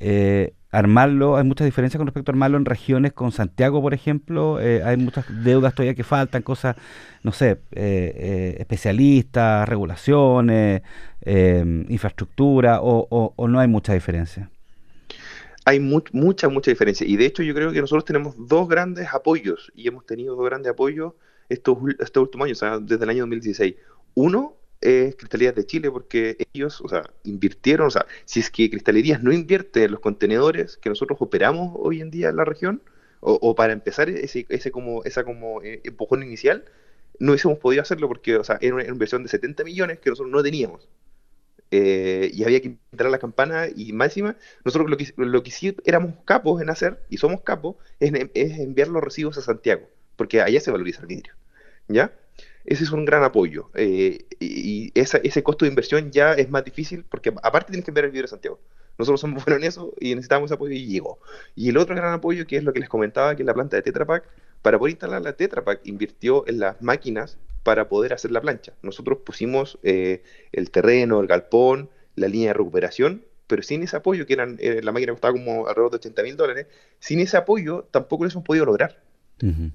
Eh, 0.00 0.54
armarlo, 0.70 1.36
hay 1.36 1.44
muchas 1.44 1.64
diferencias 1.64 1.98
con 1.98 2.06
respecto 2.06 2.30
a 2.30 2.34
armarlo 2.34 2.58
en 2.58 2.66
regiones 2.66 3.14
con 3.14 3.32
Santiago, 3.32 3.80
por 3.80 3.94
ejemplo, 3.94 4.60
eh, 4.60 4.82
hay 4.84 4.98
muchas 4.98 5.24
deudas 5.42 5.74
todavía 5.74 5.94
que 5.94 6.04
faltan, 6.04 6.42
cosas, 6.42 6.76
no 7.22 7.32
sé, 7.32 7.58
eh, 7.72 8.56
especialistas, 8.58 9.66
regulaciones, 9.68 10.82
infraestructura, 11.24 12.80
o, 12.82 13.48
no 13.48 13.60
hay 13.60 13.68
mucha 13.68 13.94
diferencia. 13.94 14.50
Hay 15.64 15.80
mucha, 15.80 16.48
mucha 16.48 16.70
diferencia. 16.70 17.06
Y 17.06 17.16
de 17.16 17.26
hecho 17.26 17.42
yo 17.42 17.54
creo 17.54 17.72
que 17.72 17.80
nosotros 17.80 18.04
tenemos 18.04 18.34
dos 18.46 18.68
grandes 18.68 19.08
apoyos, 19.12 19.72
y 19.74 19.88
hemos 19.88 20.04
tenido 20.06 20.36
dos 20.36 20.44
grandes 20.44 20.70
apoyos 20.70 21.14
estos, 21.48 21.78
estos 21.98 22.22
últimos 22.22 22.46
años, 22.46 22.62
o 22.62 22.66
sea, 22.66 22.78
desde 22.78 23.04
el 23.04 23.10
año 23.10 23.22
2016. 23.22 23.74
Uno 24.14 24.56
es 24.80 25.16
Cristalerías 25.16 25.54
de 25.54 25.66
Chile 25.66 25.90
porque 25.90 26.36
ellos, 26.52 26.80
o 26.80 26.88
sea, 26.88 27.10
invirtieron, 27.24 27.88
o 27.88 27.90
sea, 27.90 28.06
si 28.24 28.40
es 28.40 28.50
que 28.50 28.70
Cristalerías 28.70 29.22
no 29.22 29.32
invierte 29.32 29.84
en 29.84 29.92
los 29.92 30.00
contenedores 30.00 30.76
que 30.76 30.88
nosotros 30.88 31.18
operamos 31.20 31.72
hoy 31.76 32.00
en 32.00 32.10
día 32.10 32.28
en 32.28 32.36
la 32.36 32.44
región, 32.44 32.82
o, 33.20 33.54
para 33.56 33.72
empezar 33.72 34.08
ese, 34.08 34.46
ese 34.48 34.70
como, 34.70 35.02
esa 35.04 35.24
como 35.24 35.60
eh, 35.62 35.80
empujón 35.84 36.22
inicial, 36.22 36.64
no 37.18 37.32
hubiésemos 37.32 37.58
podido 37.58 37.82
hacerlo 37.82 38.06
porque, 38.08 38.36
o 38.36 38.44
sea, 38.44 38.58
era 38.60 38.76
una 38.76 38.86
inversión 38.86 39.22
de 39.22 39.28
70 39.28 39.64
millones 39.64 39.98
que 39.98 40.10
nosotros 40.10 40.30
no 40.30 40.42
teníamos. 40.42 40.88
Eh, 41.70 42.30
y 42.32 42.44
había 42.44 42.60
que 42.62 42.78
entrar 42.92 43.08
a 43.08 43.10
la 43.10 43.18
campana 43.18 43.66
y 43.74 43.92
máxima, 43.92 44.36
nosotros 44.64 44.88
lo 44.88 44.96
que, 44.96 45.12
lo 45.16 45.42
que 45.42 45.50
sí 45.50 45.76
éramos 45.84 46.14
capos 46.24 46.62
en 46.62 46.70
hacer, 46.70 47.02
y 47.10 47.18
somos 47.18 47.42
capos, 47.42 47.76
es, 48.00 48.12
es 48.34 48.58
enviar 48.58 48.88
los 48.88 49.02
residuos 49.02 49.36
a 49.38 49.42
Santiago, 49.42 49.88
porque 50.16 50.40
allá 50.40 50.60
se 50.60 50.70
valoriza 50.70 51.00
el 51.00 51.08
vidrio. 51.08 51.34
¿Ya? 51.88 52.12
ese 52.68 52.84
es 52.84 52.92
un 52.92 53.06
gran 53.06 53.24
apoyo. 53.24 53.70
Eh, 53.74 54.26
y 54.40 54.92
ese 54.94 55.42
costo 55.42 55.64
de 55.64 55.70
inversión 55.70 56.10
ya 56.10 56.34
es 56.34 56.50
más 56.50 56.64
difícil 56.64 57.04
porque 57.08 57.32
aparte 57.42 57.72
tienes 57.72 57.84
que 57.84 57.90
enviar 57.90 58.04
el 58.04 58.10
vidrio 58.10 58.24
de 58.24 58.28
Santiago. 58.28 58.60
Nosotros 58.98 59.20
somos 59.20 59.42
buenos 59.44 59.62
en 59.62 59.68
eso 59.68 59.94
y 59.98 60.14
necesitamos 60.14 60.52
apoyo 60.52 60.74
y 60.74 60.86
llegó. 60.86 61.18
Y 61.56 61.70
el 61.70 61.78
otro 61.78 61.96
gran 61.96 62.12
apoyo, 62.12 62.46
que 62.46 62.58
es 62.58 62.64
lo 62.64 62.74
que 62.74 62.80
les 62.80 62.90
comentaba, 62.90 63.34
que 63.34 63.42
es 63.42 63.46
la 63.46 63.54
planta 63.54 63.76
de 63.76 63.82
Tetra 63.82 64.04
Pak, 64.04 64.24
para 64.60 64.78
poder 64.78 64.90
instalar 64.90 65.22
la 65.22 65.32
Tetra 65.32 65.64
Pak 65.64 65.80
invirtió 65.84 66.46
en 66.46 66.58
las 66.58 66.82
máquinas 66.82 67.38
para 67.62 67.88
poder 67.88 68.12
hacer 68.12 68.32
la 68.32 68.42
plancha. 68.42 68.74
Nosotros 68.82 69.18
pusimos 69.24 69.78
eh, 69.82 70.22
el 70.52 70.70
terreno, 70.70 71.20
el 71.20 71.26
galpón, 71.26 71.88
la 72.16 72.28
línea 72.28 72.48
de 72.48 72.54
recuperación, 72.54 73.24
pero 73.46 73.62
sin 73.62 73.82
ese 73.82 73.96
apoyo, 73.96 74.26
que 74.26 74.34
eran, 74.34 74.58
eh, 74.60 74.82
la 74.82 74.92
máquina 74.92 75.12
costaba 75.12 75.32
como 75.32 75.68
alrededor 75.68 75.92
de 75.92 75.96
80 75.96 76.22
mil 76.22 76.36
dólares, 76.36 76.66
sin 76.98 77.20
ese 77.20 77.38
apoyo 77.38 77.88
tampoco 77.90 78.24
lo 78.24 78.30
hemos 78.30 78.44
podido 78.44 78.66
lograr. 78.66 79.07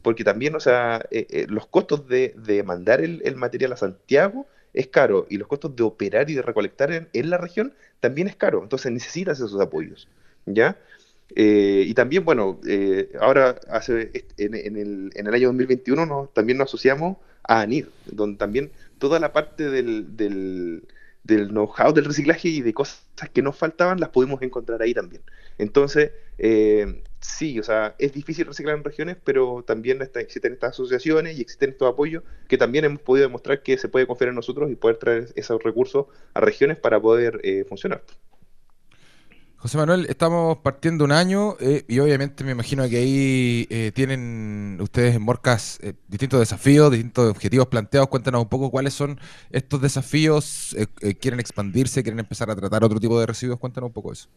Porque 0.01 0.24
también, 0.24 0.55
o 0.55 0.60
sea, 0.60 1.05
eh, 1.10 1.27
eh, 1.29 1.46
los 1.50 1.67
costos 1.67 2.08
de, 2.08 2.63
mandar 2.65 3.01
el, 3.01 3.36
material 3.36 3.74
a 3.74 3.77
Santiago 3.77 4.46
es 4.74 4.88
caro 4.88 5.27
y 5.29 5.38
los 5.38 5.48
costos 5.48 5.75
de 5.75 5.84
operar 5.84 6.29
y 6.29 6.34
de 6.34 6.41
recolectar 6.41 7.10
en, 7.12 7.29
la 7.29 7.38
región 7.38 7.74
también 8.00 8.27
es 8.27 8.36
caro. 8.36 8.62
Entonces 8.62 8.91
necesitas 8.91 9.38
esos 9.39 9.60
apoyos, 9.62 10.08
¿ya? 10.46 10.77
Eh, 11.36 11.86
y 11.88 11.93
también, 11.93 12.25
bueno, 12.25 12.60
ahora 13.20 13.60
hace, 13.70 14.25
en, 14.38 14.53
el, 14.55 15.34
año 15.34 15.48
2021 15.48 16.32
también 16.34 16.58
nos 16.58 16.67
asociamos 16.70 17.17
a 17.43 17.62
ANIR, 17.62 17.89
donde 18.05 18.38
también 18.38 18.72
toda 18.98 19.20
la 19.20 19.32
parte 19.32 19.70
del, 19.70 20.17
del, 20.17 20.84
del 21.24 21.50
know-how 21.50 21.93
del 21.93 22.05
reciclaje 22.05 22.50
y 22.50 22.62
de 22.62 22.74
cosas 22.74 23.03
que 23.34 23.41
nos 23.41 23.55
faltaban 23.55 24.00
las 24.00 24.10
pudimos 24.10 24.41
encontrar 24.41 24.82
ahí 24.82 24.93
también. 24.93 25.22
Entonces, 25.58 26.12
eh, 26.38 27.03
sí, 27.23 27.59
o 27.59 27.63
sea, 27.63 27.95
es 27.99 28.13
difícil 28.13 28.45
reciclar 28.45 28.77
en 28.77 28.83
regiones, 28.83 29.17
pero 29.23 29.63
también 29.65 30.01
existen 30.15 30.53
estas 30.53 30.71
asociaciones 30.71 31.37
y 31.37 31.41
existen 31.41 31.71
estos 31.71 31.91
apoyos 31.91 32.23
que 32.47 32.57
también 32.57 32.85
hemos 32.85 33.01
podido 33.01 33.27
demostrar 33.27 33.63
que 33.63 33.77
se 33.77 33.87
puede 33.87 34.05
confiar 34.05 34.29
en 34.29 34.35
nosotros 34.35 34.69
y 34.69 34.75
poder 34.75 34.97
traer 34.97 35.29
esos 35.35 35.61
recursos 35.63 36.07
a 36.33 36.41
regiones 36.41 36.77
para 36.77 36.99
poder 36.99 37.39
eh, 37.43 37.65
funcionar. 37.67 38.03
José 39.55 39.77
Manuel, 39.77 40.05
estamos 40.09 40.57
partiendo 40.57 41.05
un 41.05 41.13
año 41.13 41.55
eh, 41.61 41.85
y 41.87 41.99
obviamente 41.99 42.43
me 42.43 42.51
imagino 42.51 42.87
que 42.89 42.97
ahí 42.97 43.67
eh, 43.69 43.93
tienen 43.95 44.77
ustedes 44.81 45.15
en 45.15 45.21
Morcas 45.21 45.79
distintos 46.09 46.41
desafíos, 46.41 46.91
distintos 46.91 47.29
objetivos 47.31 47.67
planteados. 47.67 48.09
Cuéntanos 48.09 48.41
un 48.41 48.49
poco 48.49 48.69
cuáles 48.69 48.93
son 48.93 49.17
estos 49.51 49.81
desafíos. 49.81 50.75
¿Quieren 51.21 51.39
expandirse? 51.39 52.03
¿Quieren 52.03 52.19
empezar 52.19 52.51
a 52.51 52.55
tratar 52.57 52.83
otro 52.83 52.99
tipo 52.99 53.17
de 53.17 53.25
residuos? 53.25 53.57
Cuéntanos 53.57 53.87
un 53.87 53.93
poco 53.93 54.11
eso. 54.11 54.27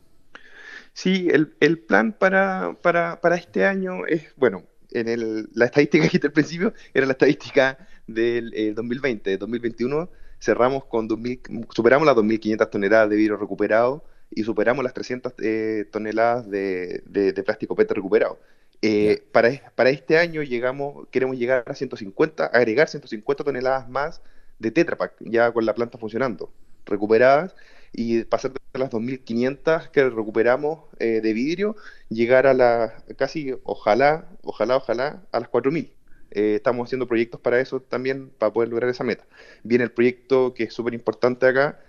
Sí, 0.96 1.28
el, 1.30 1.54
el 1.60 1.78
plan 1.78 2.14
para, 2.14 2.74
para, 2.80 3.20
para, 3.20 3.36
este 3.36 3.66
año 3.66 4.06
es, 4.06 4.34
bueno, 4.36 4.64
en 4.92 5.08
el, 5.08 5.50
la 5.52 5.66
estadística 5.66 6.00
que 6.00 6.06
dijiste 6.06 6.28
al 6.28 6.32
principio 6.32 6.72
era 6.94 7.04
la 7.04 7.12
estadística 7.12 7.86
del 8.06 8.74
2020. 8.74 9.28
De 9.28 9.36
2021 9.36 10.08
cerramos 10.40 10.86
con 10.86 11.06
2000, 11.06 11.40
superamos 11.68 12.06
las 12.06 12.16
2.500 12.16 12.70
toneladas 12.70 13.10
de 13.10 13.16
vidrio 13.16 13.36
recuperado 13.36 14.04
y 14.30 14.44
superamos 14.44 14.82
las 14.82 14.94
300 14.94 15.34
eh, 15.42 15.84
toneladas 15.92 16.48
de, 16.48 17.02
de, 17.04 17.42
plástico 17.42 17.76
PET 17.76 17.90
recuperado. 17.92 18.40
Eh, 18.80 19.22
para, 19.32 19.50
para 19.74 19.90
este 19.90 20.16
año 20.16 20.42
llegamos, 20.42 21.08
queremos 21.10 21.36
llegar 21.36 21.62
a 21.66 21.74
150, 21.74 22.46
agregar 22.46 22.88
150 22.88 23.44
toneladas 23.44 23.86
más 23.86 24.22
de 24.58 24.70
Tetra 24.70 24.96
Pak, 24.96 25.12
ya 25.20 25.52
con 25.52 25.66
la 25.66 25.74
planta 25.74 25.98
funcionando, 25.98 26.50
recuperadas, 26.86 27.54
y 27.96 28.24
pasar 28.24 28.52
de 28.52 28.78
las 28.78 28.90
2.500 28.90 29.90
que 29.90 30.08
recuperamos 30.10 30.80
eh, 30.98 31.20
de 31.22 31.32
vidrio, 31.32 31.76
llegar 32.10 32.46
a 32.46 32.52
las 32.52 32.92
casi, 33.16 33.54
ojalá, 33.64 34.28
ojalá, 34.42 34.76
ojalá, 34.76 35.22
a 35.32 35.40
las 35.40 35.50
4.000. 35.50 35.90
Eh, 36.30 36.56
estamos 36.56 36.86
haciendo 36.86 37.06
proyectos 37.08 37.40
para 37.40 37.58
eso 37.58 37.80
también, 37.80 38.30
para 38.38 38.52
poder 38.52 38.68
lograr 38.68 38.90
esa 38.90 39.02
meta. 39.02 39.24
Viene 39.62 39.84
el 39.84 39.92
proyecto 39.92 40.52
que 40.52 40.64
es 40.64 40.74
súper 40.74 40.92
importante 40.92 41.46
acá, 41.46 41.80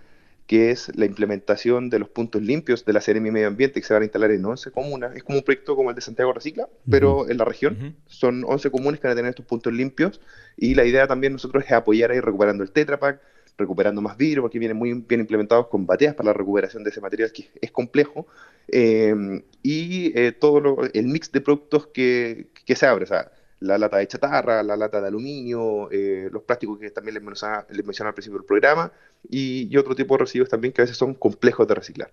que 0.46 0.70
es 0.70 0.90
la 0.96 1.04
implementación 1.04 1.90
de 1.90 1.98
los 1.98 2.08
puntos 2.08 2.40
limpios 2.40 2.86
de 2.86 2.94
la 2.94 3.00
CRM 3.00 3.30
Medio 3.30 3.48
Ambiente, 3.48 3.78
que 3.78 3.86
se 3.86 3.92
van 3.92 4.00
a 4.00 4.06
instalar 4.06 4.30
en 4.30 4.42
11 4.42 4.70
comunas. 4.70 5.14
Es 5.14 5.22
como 5.22 5.36
un 5.36 5.44
proyecto 5.44 5.76
como 5.76 5.90
el 5.90 5.96
de 5.96 6.00
Santiago 6.00 6.32
Recicla, 6.32 6.70
pero 6.88 7.28
en 7.28 7.36
la 7.36 7.44
región. 7.44 7.96
Son 8.06 8.44
11 8.46 8.70
comunes 8.70 8.98
que 8.98 9.08
van 9.08 9.12
a 9.12 9.16
tener 9.16 9.28
estos 9.28 9.44
puntos 9.44 9.74
limpios. 9.74 10.22
Y 10.56 10.74
la 10.74 10.86
idea 10.86 11.06
también 11.06 11.34
nosotros 11.34 11.64
es 11.66 11.72
apoyar 11.72 12.12
ahí 12.12 12.20
recuperando 12.20 12.64
el 12.64 12.70
Tetra 12.70 12.98
Pak, 12.98 13.20
recuperando 13.58 14.00
más 14.00 14.16
vidrio, 14.16 14.42
porque 14.42 14.58
vienen 14.58 14.76
muy 14.76 14.92
bien 14.94 15.20
implementados 15.20 15.66
con 15.66 15.84
bateas 15.84 16.14
para 16.14 16.28
la 16.28 16.32
recuperación 16.32 16.84
de 16.84 16.90
ese 16.90 17.00
material 17.00 17.32
que 17.32 17.50
es 17.60 17.70
complejo, 17.70 18.26
eh, 18.68 19.42
y 19.62 20.18
eh, 20.18 20.32
todo 20.32 20.78
el 20.92 21.06
mix 21.06 21.32
de 21.32 21.40
productos 21.40 21.88
que, 21.88 22.46
que, 22.64 22.76
se 22.76 22.86
abre, 22.86 23.04
o 23.04 23.06
sea, 23.06 23.30
la 23.60 23.76
lata 23.76 23.96
de 23.98 24.06
chatarra, 24.06 24.62
la 24.62 24.76
lata 24.76 25.00
de 25.00 25.08
aluminio, 25.08 25.90
eh, 25.90 26.28
los 26.32 26.42
plásticos 26.42 26.78
que 26.78 26.90
también 26.90 27.14
les 27.14 27.22
mencionaba, 27.22 27.66
al 27.68 28.14
principio 28.14 28.38
del 28.38 28.46
programa, 28.46 28.92
y, 29.28 29.76
otro 29.76 29.94
tipo 29.94 30.14
de 30.14 30.18
residuos 30.18 30.48
también 30.48 30.72
que 30.72 30.82
a 30.82 30.84
veces 30.84 30.96
son 30.96 31.14
complejos 31.14 31.66
de 31.66 31.74
reciclar. 31.74 32.10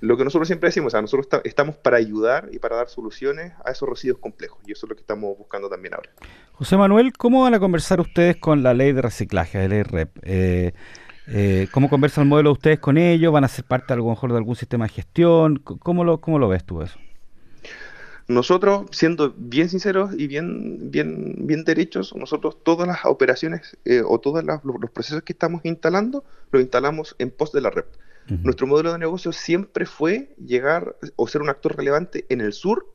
Lo 0.00 0.16
que 0.16 0.24
nosotros 0.24 0.48
siempre 0.48 0.68
decimos, 0.68 0.88
o 0.88 0.90
sea, 0.90 1.00
nosotros 1.00 1.28
estamos 1.44 1.76
para 1.76 1.96
ayudar 1.96 2.48
y 2.52 2.58
para 2.58 2.76
dar 2.76 2.88
soluciones 2.88 3.52
a 3.64 3.70
esos 3.70 3.88
residuos 3.88 4.18
complejos, 4.18 4.58
y 4.66 4.72
eso 4.72 4.86
es 4.86 4.90
lo 4.90 4.96
que 4.96 5.02
estamos 5.02 5.38
buscando 5.38 5.68
también 5.68 5.94
ahora. 5.94 6.10
José 6.52 6.76
Manuel, 6.76 7.12
¿cómo 7.16 7.42
van 7.42 7.54
a 7.54 7.60
conversar 7.60 8.00
ustedes 8.00 8.36
con 8.36 8.62
la 8.62 8.74
ley 8.74 8.92
de 8.92 9.02
reciclaje, 9.02 9.58
la 9.58 9.68
ley 9.68 9.82
REP? 9.84 10.10
Eh, 10.22 10.72
eh, 11.28 11.68
¿Cómo 11.72 11.88
conversa 11.88 12.22
el 12.22 12.26
modelo 12.26 12.50
de 12.50 12.54
ustedes 12.54 12.78
con 12.80 12.98
ellos? 12.98 13.32
¿Van 13.32 13.44
a 13.44 13.48
ser 13.48 13.64
parte 13.64 13.94
mejor 13.94 14.32
de 14.32 14.38
algún 14.38 14.56
sistema 14.56 14.86
de 14.86 14.90
gestión? 14.90 15.58
¿Cómo 15.58 16.02
lo, 16.02 16.20
cómo 16.20 16.38
lo 16.38 16.48
ves 16.48 16.64
tú 16.64 16.82
eso? 16.82 16.98
Nosotros, 18.28 18.86
siendo 18.92 19.34
bien 19.36 19.68
sinceros 19.68 20.12
y 20.16 20.26
bien, 20.26 20.90
bien, 20.90 21.46
bien 21.46 21.64
derechos, 21.64 22.14
nosotros 22.14 22.62
todas 22.62 22.86
las 22.86 23.04
operaciones 23.04 23.76
eh, 23.84 24.02
o 24.04 24.20
todos 24.20 24.44
los 24.44 24.90
procesos 24.90 25.22
que 25.22 25.32
estamos 25.32 25.62
instalando, 25.64 26.24
los 26.52 26.62
instalamos 26.62 27.16
en 27.18 27.30
post 27.30 27.54
de 27.54 27.62
la 27.62 27.70
red. 27.70 27.84
Nuestro 28.42 28.66
modelo 28.66 28.92
de 28.92 28.98
negocio 28.98 29.32
siempre 29.32 29.86
fue 29.86 30.34
llegar 30.36 30.96
o 31.16 31.26
ser 31.26 31.40
un 31.40 31.48
actor 31.48 31.74
relevante 31.74 32.26
en 32.28 32.42
el 32.42 32.52
sur 32.52 32.86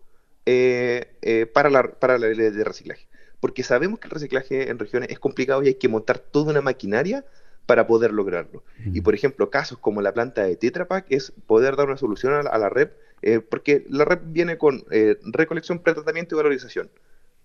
para, 0.45 1.71
la, 1.71 1.83
para 1.99 2.19
la 2.19 2.27
ley 2.27 2.51
de 2.51 2.63
reciclaje 2.63 3.07
porque 3.43 3.61
sabemos 3.61 3.99
que 3.99 4.07
el 4.07 4.11
reciclaje 4.11 4.69
en 4.69 4.79
regiones 4.79 5.09
es 5.09 5.19
complicado 5.19 5.61
y 5.61 5.67
hay 5.67 5.73
que 5.73 5.89
montar 5.89 6.17
toda 6.17 6.51
una 6.51 6.61
maquinaria 6.61 7.25
para 7.65 7.87
poder 7.87 8.13
lograrlo. 8.13 8.63
Y 8.85 9.01
por 9.01 9.15
ejemplo, 9.15 9.49
casos 9.49 9.77
como 9.79 10.01
la 10.01 10.13
planta 10.13 10.45
de 10.45 10.55
Tetra 10.55 10.87
Pak 10.87 11.07
es 11.09 11.33
poder 11.45 11.75
dar 11.75 11.87
una 11.87 11.97
solución 11.97 12.33
a 12.33 12.57
la, 12.57 12.69
red, 12.69 12.91
eh, 13.23 13.39
porque 13.39 13.85
la 13.89 14.05
red 14.05 14.19
viene 14.25 14.57
con 14.57 14.83
eh, 14.91 15.17
recolección, 15.23 15.79
pretratamiento 15.79 16.35
y 16.35 16.37
valorización. 16.37 16.91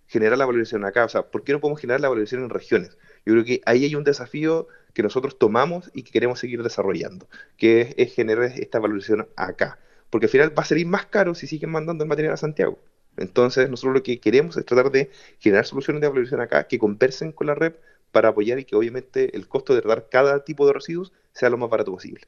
Generar 0.08 0.38
la 0.38 0.46
valorización 0.46 0.84
acá, 0.84 1.04
o 1.04 1.08
sea, 1.08 1.30
¿por 1.30 1.44
qué 1.44 1.52
no 1.52 1.60
podemos 1.60 1.80
generar 1.80 2.00
la 2.00 2.08
valorización 2.08 2.42
en 2.44 2.50
regiones? 2.50 2.96
Yo 3.24 3.34
creo 3.34 3.44
que 3.44 3.60
ahí 3.66 3.84
hay 3.84 3.94
un 3.94 4.04
desafío 4.04 4.68
que 4.94 5.02
nosotros 5.02 5.38
tomamos 5.38 5.90
y 5.94 6.02
que 6.02 6.10
queremos 6.10 6.40
seguir 6.40 6.62
desarrollando, 6.62 7.28
que 7.56 7.94
es, 7.96 8.14
generar 8.14 8.44
esta 8.56 8.78
valorización 8.78 9.28
acá. 9.36 9.78
Porque 10.10 10.26
al 10.26 10.30
final 10.30 10.58
va 10.58 10.62
a 10.62 10.66
salir 10.66 10.86
más 10.86 11.06
caro 11.06 11.34
si 11.34 11.46
siguen 11.46 11.70
mandando 11.70 12.04
el 12.04 12.08
material 12.08 12.34
a 12.34 12.38
Santiago. 12.38 12.78
Entonces, 13.16 13.68
nosotros 13.68 13.94
lo 13.94 14.02
que 14.02 14.18
queremos 14.20 14.56
es 14.56 14.64
tratar 14.64 14.90
de 14.90 15.10
generar 15.38 15.66
soluciones 15.66 16.00
de 16.00 16.08
valorización 16.08 16.40
acá 16.40 16.66
que 16.66 16.78
conversen 16.78 17.32
con 17.32 17.48
la 17.48 17.54
red 17.54 17.74
para 18.10 18.30
apoyar 18.30 18.58
y 18.58 18.64
que 18.64 18.76
obviamente 18.76 19.36
el 19.36 19.46
costo 19.48 19.74
de 19.74 19.82
tratar 19.82 20.08
cada 20.10 20.44
tipo 20.44 20.66
de 20.66 20.72
residuos 20.72 21.12
sea 21.32 21.50
lo 21.50 21.58
más 21.58 21.68
barato 21.70 21.92
posible. 21.92 22.22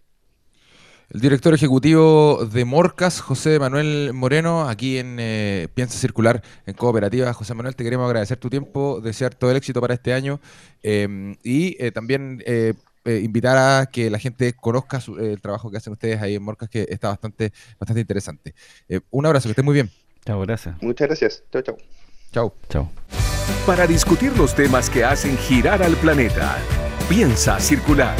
El 1.12 1.20
director 1.20 1.52
ejecutivo 1.52 2.46
de 2.46 2.64
Morcas, 2.64 3.20
José 3.20 3.58
Manuel 3.58 4.12
Moreno, 4.14 4.68
aquí 4.68 4.98
en 4.98 5.16
eh, 5.18 5.66
Piensa 5.74 5.98
Circular 5.98 6.40
en 6.66 6.74
Cooperativa. 6.74 7.32
José 7.32 7.52
Manuel, 7.52 7.74
te 7.74 7.82
queremos 7.82 8.06
agradecer 8.06 8.38
tu 8.38 8.48
tiempo, 8.48 9.00
desear 9.00 9.34
todo 9.34 9.50
el 9.50 9.56
éxito 9.56 9.80
para 9.80 9.94
este 9.94 10.12
año 10.12 10.40
em, 10.84 11.34
y 11.42 11.76
eh, 11.84 11.90
también 11.90 12.44
eh, 12.46 12.74
invitar 13.04 13.56
a 13.56 13.86
que 13.86 14.08
la 14.08 14.20
gente 14.20 14.52
conozca 14.52 15.02
el 15.18 15.40
trabajo 15.40 15.68
que 15.68 15.78
hacen 15.78 15.94
ustedes 15.94 16.22
ahí 16.22 16.36
en 16.36 16.44
Morcas, 16.44 16.68
que 16.68 16.86
está 16.88 17.08
bastante, 17.08 17.52
bastante 17.80 18.02
interesante. 18.02 18.54
un 19.10 19.26
abrazo, 19.26 19.48
que 19.48 19.52
estén 19.52 19.64
muy 19.64 19.74
bien. 19.74 19.90
Chao, 20.24 20.40
gracias. 20.42 20.80
Muchas 20.80 21.08
gracias. 21.08 21.42
Chao, 21.50 21.62
chao. 21.62 21.76
Chao. 22.30 22.54
Chao. 22.68 22.90
Para 23.66 23.84
discutir 23.88 24.36
los 24.36 24.54
temas 24.54 24.88
que 24.88 25.02
hacen 25.02 25.36
girar 25.38 25.82
al 25.82 25.96
planeta, 25.96 26.56
piensa 27.08 27.58
circular. 27.58 28.16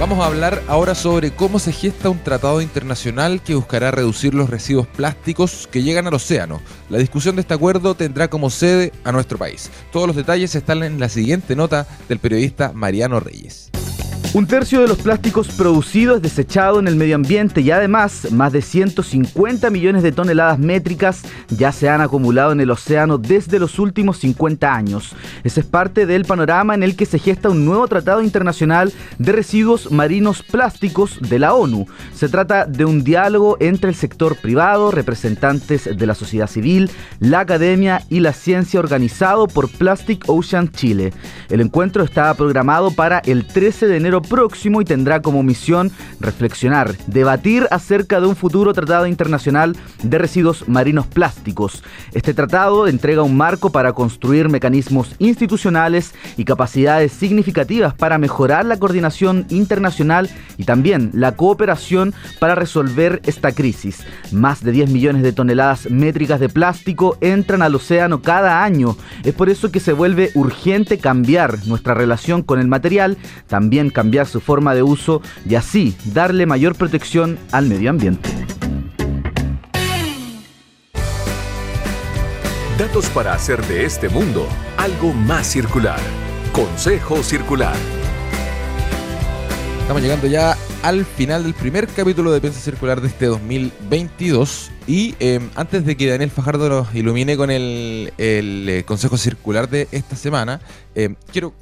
Vamos 0.00 0.18
a 0.20 0.24
hablar 0.24 0.62
ahora 0.66 0.94
sobre 0.94 1.30
cómo 1.30 1.58
se 1.58 1.72
gesta 1.72 2.08
un 2.08 2.24
tratado 2.24 2.62
internacional 2.62 3.42
que 3.42 3.54
buscará 3.54 3.90
reducir 3.90 4.32
los 4.32 4.48
residuos 4.48 4.86
plásticos 4.86 5.68
que 5.70 5.82
llegan 5.82 6.06
al 6.06 6.14
océano. 6.14 6.62
La 6.88 6.96
discusión 6.96 7.36
de 7.36 7.42
este 7.42 7.52
acuerdo 7.52 7.94
tendrá 7.94 8.28
como 8.28 8.48
sede 8.48 8.94
a 9.04 9.12
nuestro 9.12 9.36
país. 9.36 9.70
Todos 9.92 10.06
los 10.06 10.16
detalles 10.16 10.54
están 10.54 10.82
en 10.84 10.98
la 10.98 11.10
siguiente 11.10 11.54
nota 11.54 11.86
del 12.08 12.18
periodista 12.18 12.72
Mariano 12.72 13.20
Reyes. 13.20 13.70
Un 14.32 14.46
tercio 14.46 14.80
de 14.80 14.86
los 14.86 14.98
plásticos 14.98 15.48
producidos 15.48 16.18
es 16.18 16.22
desechado 16.22 16.78
en 16.78 16.86
el 16.86 16.94
medio 16.94 17.16
ambiente 17.16 17.62
y 17.62 17.72
además 17.72 18.30
más 18.30 18.52
de 18.52 18.62
150 18.62 19.70
millones 19.70 20.04
de 20.04 20.12
toneladas 20.12 20.60
métricas 20.60 21.22
ya 21.48 21.72
se 21.72 21.88
han 21.88 22.00
acumulado 22.00 22.52
en 22.52 22.60
el 22.60 22.70
océano 22.70 23.18
desde 23.18 23.58
los 23.58 23.80
últimos 23.80 24.18
50 24.18 24.72
años. 24.72 25.16
Ese 25.42 25.60
es 25.60 25.66
parte 25.66 26.06
del 26.06 26.26
panorama 26.26 26.76
en 26.76 26.84
el 26.84 26.94
que 26.94 27.06
se 27.06 27.18
gesta 27.18 27.48
un 27.48 27.64
nuevo 27.64 27.88
tratado 27.88 28.22
internacional 28.22 28.92
de 29.18 29.32
residuos 29.32 29.90
marinos 29.90 30.44
plásticos 30.44 31.18
de 31.20 31.40
la 31.40 31.52
ONU. 31.52 31.88
Se 32.14 32.28
trata 32.28 32.66
de 32.66 32.84
un 32.84 33.02
diálogo 33.02 33.56
entre 33.58 33.90
el 33.90 33.96
sector 33.96 34.36
privado, 34.36 34.92
representantes 34.92 35.98
de 35.98 36.06
la 36.06 36.14
sociedad 36.14 36.46
civil, 36.46 36.88
la 37.18 37.40
academia 37.40 38.04
y 38.08 38.20
la 38.20 38.32
ciencia 38.32 38.78
organizado 38.78 39.48
por 39.48 39.68
Plastic 39.68 40.22
Ocean 40.28 40.70
Chile. 40.70 41.12
El 41.48 41.60
encuentro 41.60 42.04
está 42.04 42.32
programado 42.34 42.92
para 42.92 43.18
el 43.18 43.44
13 43.44 43.88
de 43.88 43.96
enero 43.96 44.19
próximo 44.22 44.80
y 44.80 44.84
tendrá 44.84 45.22
como 45.22 45.42
misión 45.42 45.90
reflexionar, 46.20 46.96
debatir 47.06 47.66
acerca 47.70 48.20
de 48.20 48.26
un 48.26 48.36
futuro 48.36 48.72
tratado 48.72 49.06
internacional 49.06 49.76
de 50.02 50.18
residuos 50.18 50.68
marinos 50.68 51.06
plásticos. 51.06 51.82
Este 52.12 52.34
tratado 52.34 52.86
entrega 52.86 53.22
un 53.22 53.36
marco 53.36 53.70
para 53.70 53.92
construir 53.92 54.48
mecanismos 54.48 55.14
institucionales 55.18 56.14
y 56.36 56.44
capacidades 56.44 57.12
significativas 57.12 57.94
para 57.94 58.18
mejorar 58.18 58.64
la 58.64 58.78
coordinación 58.78 59.46
internacional 59.48 60.28
y 60.56 60.64
también 60.64 61.10
la 61.12 61.32
cooperación 61.32 62.14
para 62.38 62.54
resolver 62.54 63.20
esta 63.24 63.52
crisis. 63.52 64.04
Más 64.32 64.62
de 64.62 64.72
10 64.72 64.90
millones 64.90 65.22
de 65.22 65.32
toneladas 65.32 65.90
métricas 65.90 66.40
de 66.40 66.48
plástico 66.48 67.16
entran 67.20 67.62
al 67.62 67.74
océano 67.74 68.22
cada 68.22 68.62
año. 68.62 68.96
Es 69.24 69.34
por 69.34 69.48
eso 69.48 69.70
que 69.70 69.80
se 69.80 69.92
vuelve 69.92 70.30
urgente 70.34 70.98
cambiar 70.98 71.66
nuestra 71.66 71.94
relación 71.94 72.42
con 72.42 72.60
el 72.60 72.68
material, 72.68 73.16
también 73.46 73.90
cambiar 73.90 74.09
cambiar 74.10 74.26
su 74.26 74.40
forma 74.40 74.74
de 74.74 74.82
uso 74.82 75.22
y 75.48 75.54
así 75.54 75.94
darle 76.06 76.44
mayor 76.44 76.74
protección 76.74 77.38
al 77.52 77.66
medio 77.66 77.90
ambiente. 77.90 78.28
Datos 82.76 83.08
para 83.10 83.34
hacer 83.34 83.64
de 83.66 83.84
este 83.84 84.08
mundo 84.08 84.48
algo 84.76 85.12
más 85.12 85.46
circular. 85.46 86.00
Consejo 86.52 87.22
Circular. 87.22 87.76
Estamos 89.82 90.02
llegando 90.02 90.26
ya 90.26 90.56
al 90.82 91.04
final 91.04 91.44
del 91.44 91.54
primer 91.54 91.86
capítulo 91.86 92.32
de 92.32 92.40
Piensa 92.40 92.58
Circular 92.58 93.00
de 93.00 93.06
este 93.06 93.26
2022 93.26 94.72
y 94.88 95.14
em, 95.20 95.50
antes 95.54 95.84
de 95.84 95.96
que 95.96 96.08
Daniel 96.08 96.32
Fajardo 96.32 96.68
nos 96.68 96.92
ilumine 96.96 97.36
con 97.36 97.52
el, 97.52 98.12
eh, 98.18 98.82
Consejo 98.86 99.16
Circular 99.16 99.68
de 99.70 99.86
esta 99.92 100.16
semana, 100.16 100.60
em, 100.96 101.14
quiero 101.30 101.54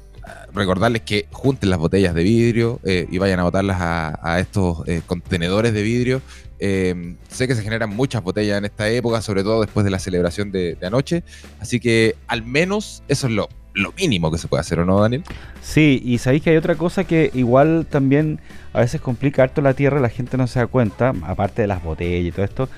recordarles 0.53 1.01
que 1.03 1.27
junten 1.31 1.69
las 1.69 1.79
botellas 1.79 2.13
de 2.13 2.23
vidrio 2.23 2.79
eh, 2.83 3.07
y 3.09 3.17
vayan 3.17 3.39
a 3.39 3.43
botarlas 3.43 3.77
a, 3.79 4.39
estos 4.39 4.87
eh, 4.87 5.01
contenedores 5.05 5.73
de 5.73 5.81
vidrio. 5.81 6.21
Eh, 6.59 7.15
sé 7.29 7.47
que 7.47 7.55
se 7.55 7.63
generan 7.63 7.89
muchas 7.89 8.21
botellas 8.21 8.57
en 8.57 8.65
esta 8.65 8.89
época, 8.89 9.21
sobre 9.21 9.43
todo 9.43 9.61
después 9.61 9.85
de 9.85 9.91
la 9.91 9.99
celebración 9.99 10.51
de, 10.51 10.77
anoche. 10.81 11.23
Así 11.59 11.79
que 11.79 12.15
al 12.27 12.43
menos 12.43 13.03
eso 13.07 13.27
es 13.27 13.33
lo, 13.33 13.47
lo, 13.73 13.93
mínimo 13.93 14.31
que 14.31 14.37
se 14.37 14.47
puede 14.47 14.61
hacer, 14.61 14.79
¿o 14.79 14.85
no, 14.85 14.99
Daniel? 14.99 15.23
Sí, 15.61 16.01
y 16.03 16.17
sabéis 16.17 16.43
que 16.43 16.49
hay 16.49 16.57
otra 16.57 16.75
cosa 16.75 17.05
que 17.05 17.31
igual 17.33 17.85
también 17.89 18.39
a 18.73 18.81
veces 18.81 18.99
complica 18.99 19.43
harto 19.43 19.61
la 19.61 19.73
tierra, 19.73 19.99
la 19.99 20.09
gente 20.09 20.37
no 20.37 20.47
se 20.47 20.59
da 20.59 20.67
cuenta, 20.67 21.13
aparte 21.23 21.61
de 21.61 21.67
las 21.67 21.81
botellas 21.83 22.25
y 22.25 22.31
todo 22.31 22.43
esto, 22.43 22.69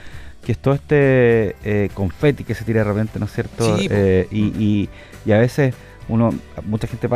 que 0.45 0.51
es 0.51 0.57
todo 0.57 0.75
este 0.75 1.89
confeti 1.93 2.43
que 2.43 2.55
se 2.55 2.63
tira 2.63 2.83
de 2.83 2.91
repente, 2.91 3.19
¿no 3.19 3.25
es 3.25 3.33
cierto? 3.33 3.77
y, 3.79 4.89
y 5.25 5.31
a 5.31 5.37
veces 5.37 5.73
uno 6.11 6.33
mucha 6.65 6.87
gente 6.87 7.07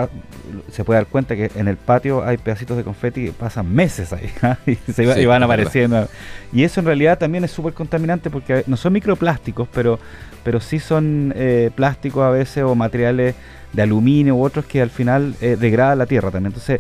se 0.72 0.84
puede 0.86 1.00
dar 1.00 1.08
cuenta 1.08 1.36
que 1.36 1.52
en 1.56 1.68
el 1.68 1.76
patio 1.76 2.24
hay 2.24 2.38
pedacitos 2.38 2.78
de 2.78 2.84
confeti 2.84 3.26
que 3.26 3.32
pasan 3.32 3.72
meses 3.72 4.14
ahí 4.14 4.30
¿ah? 4.42 4.58
y, 4.66 4.76
se 4.92 5.26
van 5.26 5.44
apareciendo. 5.44 6.08
Y 6.54 6.64
eso 6.64 6.80
en 6.80 6.86
realidad 6.86 7.20
también 7.20 7.44
es 7.44 7.52
súper 7.52 7.74
contaminante 7.74 8.30
porque 8.30 8.64
no 8.68 8.78
son 8.78 8.94
microplásticos, 8.94 9.68
pero, 9.74 10.00
pero 10.44 10.62
sí 10.62 10.80
son 10.80 11.34
eh, 11.36 11.72
plásticos 11.76 12.24
a 12.24 12.30
veces 12.30 12.64
o 12.64 12.74
materiales 12.74 13.36
de 13.74 13.82
aluminio 13.82 14.36
u 14.36 14.44
otros 14.44 14.66
que 14.66 14.82
al 14.82 14.90
final 14.90 15.36
eh, 15.42 15.58
degradan 15.60 15.98
la 15.98 16.06
tierra 16.06 16.32
también. 16.32 16.54
Entonces, 16.54 16.80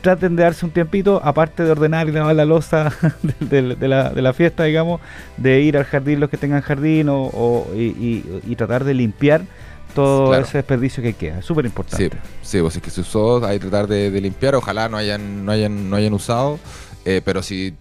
traten 0.00 0.34
de 0.34 0.42
darse 0.42 0.66
un 0.66 0.72
tiempito, 0.72 1.20
aparte 1.22 1.62
de 1.62 1.70
ordenar 1.70 2.08
y 2.08 2.12
lavar 2.12 2.34
la 2.34 2.44
losa 2.44 2.92
de, 3.40 3.62
la, 3.86 4.32
fiesta, 4.32 4.64
digamos, 4.64 5.00
de 5.36 5.60
ir 5.60 5.76
al 5.76 5.84
jardín 5.84 6.18
los 6.18 6.28
que 6.28 6.38
tengan 6.38 6.60
jardín 6.60 7.06
o, 7.08 7.66
y 7.72 8.56
tratar 8.56 8.82
de 8.82 8.94
limpiar 8.94 9.42
todo 9.96 10.34
ese 10.34 10.58
desperdicio 10.58 11.02
que 11.02 11.14
queda. 11.14 11.38
Es 11.38 11.44
súper 11.44 11.64
importante. 11.64 12.10
Sí, 12.10 12.18
sí, 12.42 12.60
pues 12.60 12.76
es 12.76 12.82
que 12.82 12.90
se 12.90 13.00
usó, 13.00 13.44
hay 13.44 13.58
que 13.58 13.66
tratar 13.66 13.88
de, 13.88 14.20
limpiar, 14.20 14.54
ojalá 14.54 14.88
no 14.88 14.96
hayan, 14.96 15.44
no 15.44 15.52
hayan, 15.52 15.90
no 15.90 15.96
hayan 15.96 16.12
usado. 16.12 16.58
Eh, 17.04 17.22
pero 17.24 17.42
si 17.42 17.68
eh, 17.68 17.74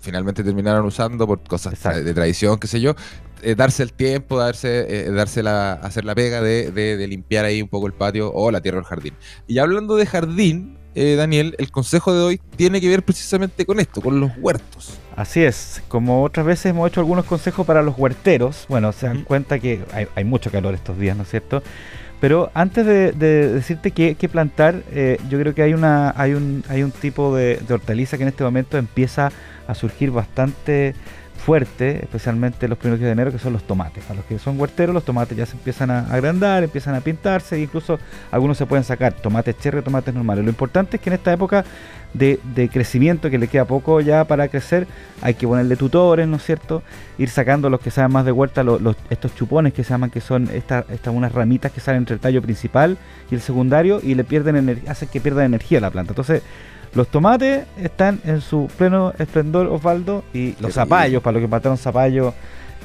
finalmente 0.00 0.42
terminaron 0.42 0.84
usando 0.84 1.26
por 1.26 1.42
cosas 1.44 1.80
de 2.04 2.14
tradición, 2.14 2.58
qué 2.58 2.66
sé 2.66 2.80
yo, 2.80 2.94
eh, 3.42 3.54
darse 3.54 3.82
el 3.84 3.92
tiempo, 3.92 4.38
darse, 4.38 5.10
darse 5.12 5.42
la, 5.42 5.72
hacer 5.74 6.04
la 6.04 6.14
pega 6.14 6.42
de, 6.42 6.72
de, 6.72 7.06
limpiar 7.06 7.44
ahí 7.44 7.62
un 7.62 7.68
poco 7.68 7.86
el 7.86 7.92
patio 7.92 8.32
o 8.32 8.50
la 8.50 8.60
tierra 8.60 8.78
del 8.78 8.84
jardín. 8.84 9.14
Y 9.46 9.58
hablando 9.58 9.96
de 9.96 10.04
jardín, 10.06 10.78
Daniel, 10.94 11.54
el 11.58 11.70
consejo 11.70 12.12
de 12.12 12.22
hoy 12.22 12.40
tiene 12.56 12.80
que 12.80 12.88
ver 12.88 13.02
precisamente 13.02 13.64
con 13.64 13.80
esto, 13.80 14.00
con 14.00 14.20
los 14.20 14.30
huertos. 14.38 14.98
Así 15.16 15.42
es, 15.42 15.82
como 15.88 16.22
otras 16.22 16.46
veces 16.46 16.66
hemos 16.66 16.88
hecho 16.88 17.00
algunos 17.00 17.24
consejos 17.24 17.66
para 17.66 17.82
los 17.82 17.98
huerteros, 17.98 18.66
bueno, 18.68 18.92
se 18.92 19.06
dan 19.06 19.22
cuenta 19.24 19.58
que 19.58 19.80
hay, 20.14 20.24
mucho 20.24 20.50
calor 20.50 20.74
estos 20.74 20.98
días, 20.98 21.16
¿no 21.16 21.22
es 21.24 21.30
cierto? 21.30 21.62
Pero 22.20 22.50
antes 22.54 22.86
de, 22.86 23.12
decirte 23.12 23.90
qué, 23.90 24.28
plantar, 24.30 24.82
eh, 24.92 25.18
yo 25.28 25.38
creo 25.40 25.54
que 25.54 25.62
hay, 25.62 25.74
una, 25.74 26.14
hay, 26.16 26.34
un, 26.34 26.64
hay 26.68 26.82
un 26.82 26.92
tipo 26.92 27.34
de, 27.34 27.56
de 27.56 27.74
hortaliza 27.74 28.16
que 28.16 28.22
en 28.22 28.28
este 28.28 28.44
momento 28.44 28.78
empieza 28.78 29.32
a 29.66 29.74
surgir 29.74 30.10
bastante 30.10 30.94
fuerte, 31.44 31.98
especialmente 32.02 32.68
los 32.68 32.78
primeros 32.78 33.00
días 33.00 33.08
de 33.08 33.12
enero, 33.12 33.32
que 33.32 33.38
son 33.38 33.52
los 33.52 33.64
tomates. 33.64 34.08
A 34.08 34.14
los 34.14 34.24
que 34.24 34.38
son 34.38 34.58
huerteros, 34.60 34.94
los 34.94 35.04
tomates 35.04 35.36
ya 35.36 35.44
se 35.44 35.56
empiezan 35.56 35.90
a 35.90 36.06
agrandar, 36.06 36.62
empiezan 36.62 36.94
a 36.94 37.00
pintarse, 37.00 37.56
e 37.56 37.62
incluso 37.62 37.98
algunos 38.30 38.56
se 38.56 38.64
pueden 38.64 38.84
sacar 38.84 39.12
tomates 39.12 39.58
cherry, 39.58 39.82
tomates 39.82 40.14
normales. 40.14 40.44
Lo 40.44 40.50
importante 40.50 40.96
es 40.96 41.02
que 41.02 41.10
en 41.10 41.14
esta 41.14 41.32
época 41.32 41.64
de, 42.14 42.38
crecimiento, 42.72 43.28
que 43.28 43.38
le 43.38 43.48
queda 43.48 43.64
poco 43.64 44.00
ya 44.00 44.24
para 44.24 44.46
crecer, 44.48 44.86
hay 45.20 45.34
que 45.34 45.48
ponerle 45.48 45.74
tutores, 45.76 46.28
¿no 46.28 46.36
es 46.36 46.44
cierto? 46.44 46.82
Ir 47.18 47.28
sacando 47.28 47.68
los 47.68 47.80
que 47.80 47.90
saben 47.90 48.12
más 48.12 48.24
de 48.24 48.30
huerta, 48.30 48.62
los, 48.62 48.96
estos 49.10 49.34
chupones 49.34 49.72
que 49.72 49.82
se 49.82 49.90
llaman, 49.90 50.10
que 50.10 50.20
son 50.20 50.48
estas 50.52 50.88
estas 50.90 51.12
unas 51.12 51.32
ramitas 51.32 51.72
que 51.72 51.80
salen 51.80 52.02
entre 52.02 52.14
el 52.14 52.20
tallo 52.20 52.40
principal 52.40 52.98
y 53.30 53.34
el 53.34 53.40
secundario 53.40 54.00
y 54.02 54.14
le 54.14 54.24
pierden 54.24 54.82
hacen 54.86 55.08
que 55.08 55.20
pierda 55.20 55.44
energía 55.44 55.80
la 55.80 55.90
planta. 55.90 56.12
Entonces, 56.12 56.42
los 56.94 57.08
tomates 57.08 57.64
están 57.76 58.20
en 58.24 58.40
su 58.40 58.68
pleno 58.76 59.12
esplendor, 59.18 59.66
Osvaldo, 59.66 60.24
y 60.34 60.54
los 60.60 60.74
zapallos, 60.74 61.22
para 61.22 61.34
los 61.34 61.42
que 61.42 61.48
mataron 61.48 61.78
zapallos, 61.78 62.34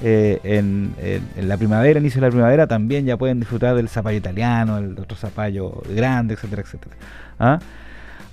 eh, 0.03 0.39
en, 0.43 0.93
en, 0.99 1.47
la 1.47 1.57
primavera, 1.57 1.99
inicio 1.99 2.21
de 2.21 2.27
la 2.27 2.31
primavera, 2.31 2.67
también 2.67 3.05
ya 3.05 3.17
pueden 3.17 3.39
disfrutar 3.39 3.75
del 3.75 3.89
zapallo 3.89 4.17
italiano, 4.17 4.77
el 4.77 4.97
otro 4.99 5.17
zapallo 5.17 5.81
grande, 5.89 6.35
etcétera, 6.35 6.61
etcétera. 6.61 6.95
¿Ah? 7.39 7.59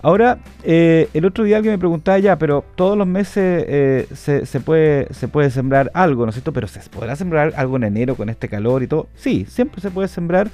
Ahora, 0.04 0.37
eh, 0.62 1.08
el 1.14 1.24
otro 1.24 1.44
día 1.44 1.56
alguien 1.56 1.72
me 1.72 1.78
preguntaba 1.78 2.18
ya, 2.18 2.37
pero 2.37 2.62
todos 2.74 2.94
los 2.98 3.06
meses 3.06 3.64
eh, 3.66 4.06
se, 4.12 4.60
puede, 4.60 5.08
se 5.14 5.28
puede 5.28 5.48
sembrar 5.48 5.90
algo, 5.94 6.26
¿no 6.26 6.28
es 6.28 6.34
cierto? 6.34 6.52
Pero 6.52 6.68
¿se 6.68 6.80
podrá 6.90 7.16
sembrar 7.16 7.54
algo 7.56 7.76
en 7.76 7.84
enero 7.84 8.14
con 8.14 8.28
este 8.28 8.50
calor 8.50 8.82
y 8.82 8.87
todo? 8.87 9.08
Sí, 9.14 9.46
siempre 9.48 9.80
se 9.80 9.90
puede 9.90 10.08
sembrar. 10.08 10.50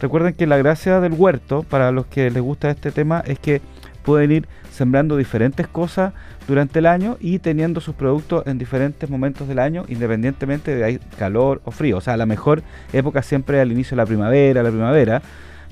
Recuerden 0.00 0.34
que 0.34 0.46
la 0.46 0.58
gracia 0.58 1.00
del 1.00 1.12
huerto, 1.12 1.64
para 1.64 1.90
los 1.90 2.06
que 2.06 2.30
les 2.30 2.40
gusta 2.40 2.70
este 2.70 2.92
tema, 2.92 3.24
es 3.26 3.40
que 3.40 3.60
pueden 4.04 4.30
ir 4.30 4.48
sembrando 4.70 5.16
diferentes 5.16 5.66
cosas 5.66 6.12
durante 6.46 6.78
el 6.78 6.86
año 6.86 7.16
y 7.20 7.38
teniendo 7.40 7.80
sus 7.80 7.94
productos 7.94 8.46
en 8.46 8.58
diferentes 8.58 9.08
momentos 9.10 9.48
del 9.48 9.58
año, 9.58 9.84
independientemente 9.88 10.76
de 10.76 10.84
hay 10.84 10.98
calor 11.18 11.60
o 11.64 11.70
frío. 11.70 11.96
O 11.96 12.00
sea, 12.00 12.16
la 12.16 12.26
mejor 12.26 12.62
época 12.92 13.22
siempre 13.22 13.56
es 13.58 13.62
al 13.62 13.72
inicio 13.72 13.96
de 13.96 14.02
la 14.02 14.06
primavera, 14.06 14.62
la 14.62 14.70
primavera 14.70 15.22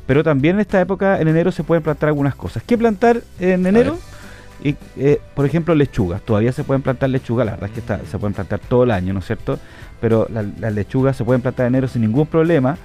pero 0.07 0.25
también 0.25 0.57
en 0.57 0.61
esta 0.61 0.81
época, 0.81 1.21
en 1.21 1.29
enero, 1.29 1.53
se 1.53 1.64
pueden 1.64 1.83
plantar 1.83 2.09
algunas 2.09 2.35
cosas. 2.35 2.62
¿Qué 2.66 2.77
plantar 2.77 3.23
en 3.38 3.66
enero? 3.66 3.99
Y, 4.64 4.77
eh, 4.97 5.21
por 5.35 5.47
ejemplo, 5.47 5.75
lechugas. 5.75 6.23
Todavía 6.23 6.53
se 6.53 6.64
pueden 6.64 6.83
plantar 6.83 7.11
lechugas, 7.11 7.47
la 7.47 7.53
verdad 7.53 7.71
es 7.75 7.83
que 7.83 8.07
se 8.07 8.18
pueden 8.18 8.35
plantar 8.35 8.61
todo 8.61 8.85
el 8.85 8.90
año, 8.90 9.12
¿no 9.12 9.21
es 9.21 9.27
cierto? 9.27 9.59
Pero 10.01 10.29
las 10.31 10.75
lechugas 10.75 11.16
se 11.16 11.25
pueden 11.25 11.42
plantar 11.42 11.66
en 11.66 11.75
enero 11.75 11.88
sin 11.88 12.03
ningún 12.03 12.27
problema. 12.27 12.77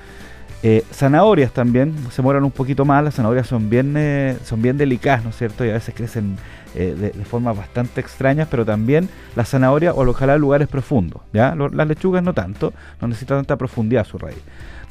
Eh, 0.64 0.84
zanahorias 0.92 1.52
también, 1.52 1.94
se 2.12 2.22
mueran 2.22 2.44
un 2.44 2.52
poquito 2.52 2.84
más, 2.84 3.04
las 3.04 3.16
zanahorias 3.16 3.48
son 3.48 3.70
bien, 3.70 3.94
eh, 3.96 4.38
son 4.44 4.62
bien 4.62 4.78
delicadas, 4.78 5.24
¿no 5.24 5.30
es 5.30 5.38
cierto? 5.38 5.64
Y 5.66 5.70
a 5.70 5.74
veces 5.74 5.94
crecen 5.96 6.38
de, 6.74 6.96
de, 6.96 7.26
formas 7.26 7.58
bastante 7.58 8.02
extrañas, 8.02 8.48
pero 8.52 8.64
también 8.64 9.10
las 9.36 9.50
zanahorias 9.50 9.96
o 9.96 10.02
ojalá 10.02 10.36
en 10.36 10.42
lugares 10.42 10.68
profundos, 10.68 11.22
¿ya? 11.34 11.56
Las 11.56 11.88
lechugas 11.88 12.22
no 12.22 12.34
tanto, 12.34 12.72
no 13.02 13.08
necesitan 13.08 13.40
tanta 13.40 13.56
profundidad 13.56 14.06
su 14.06 14.20
raíz. 14.20 14.38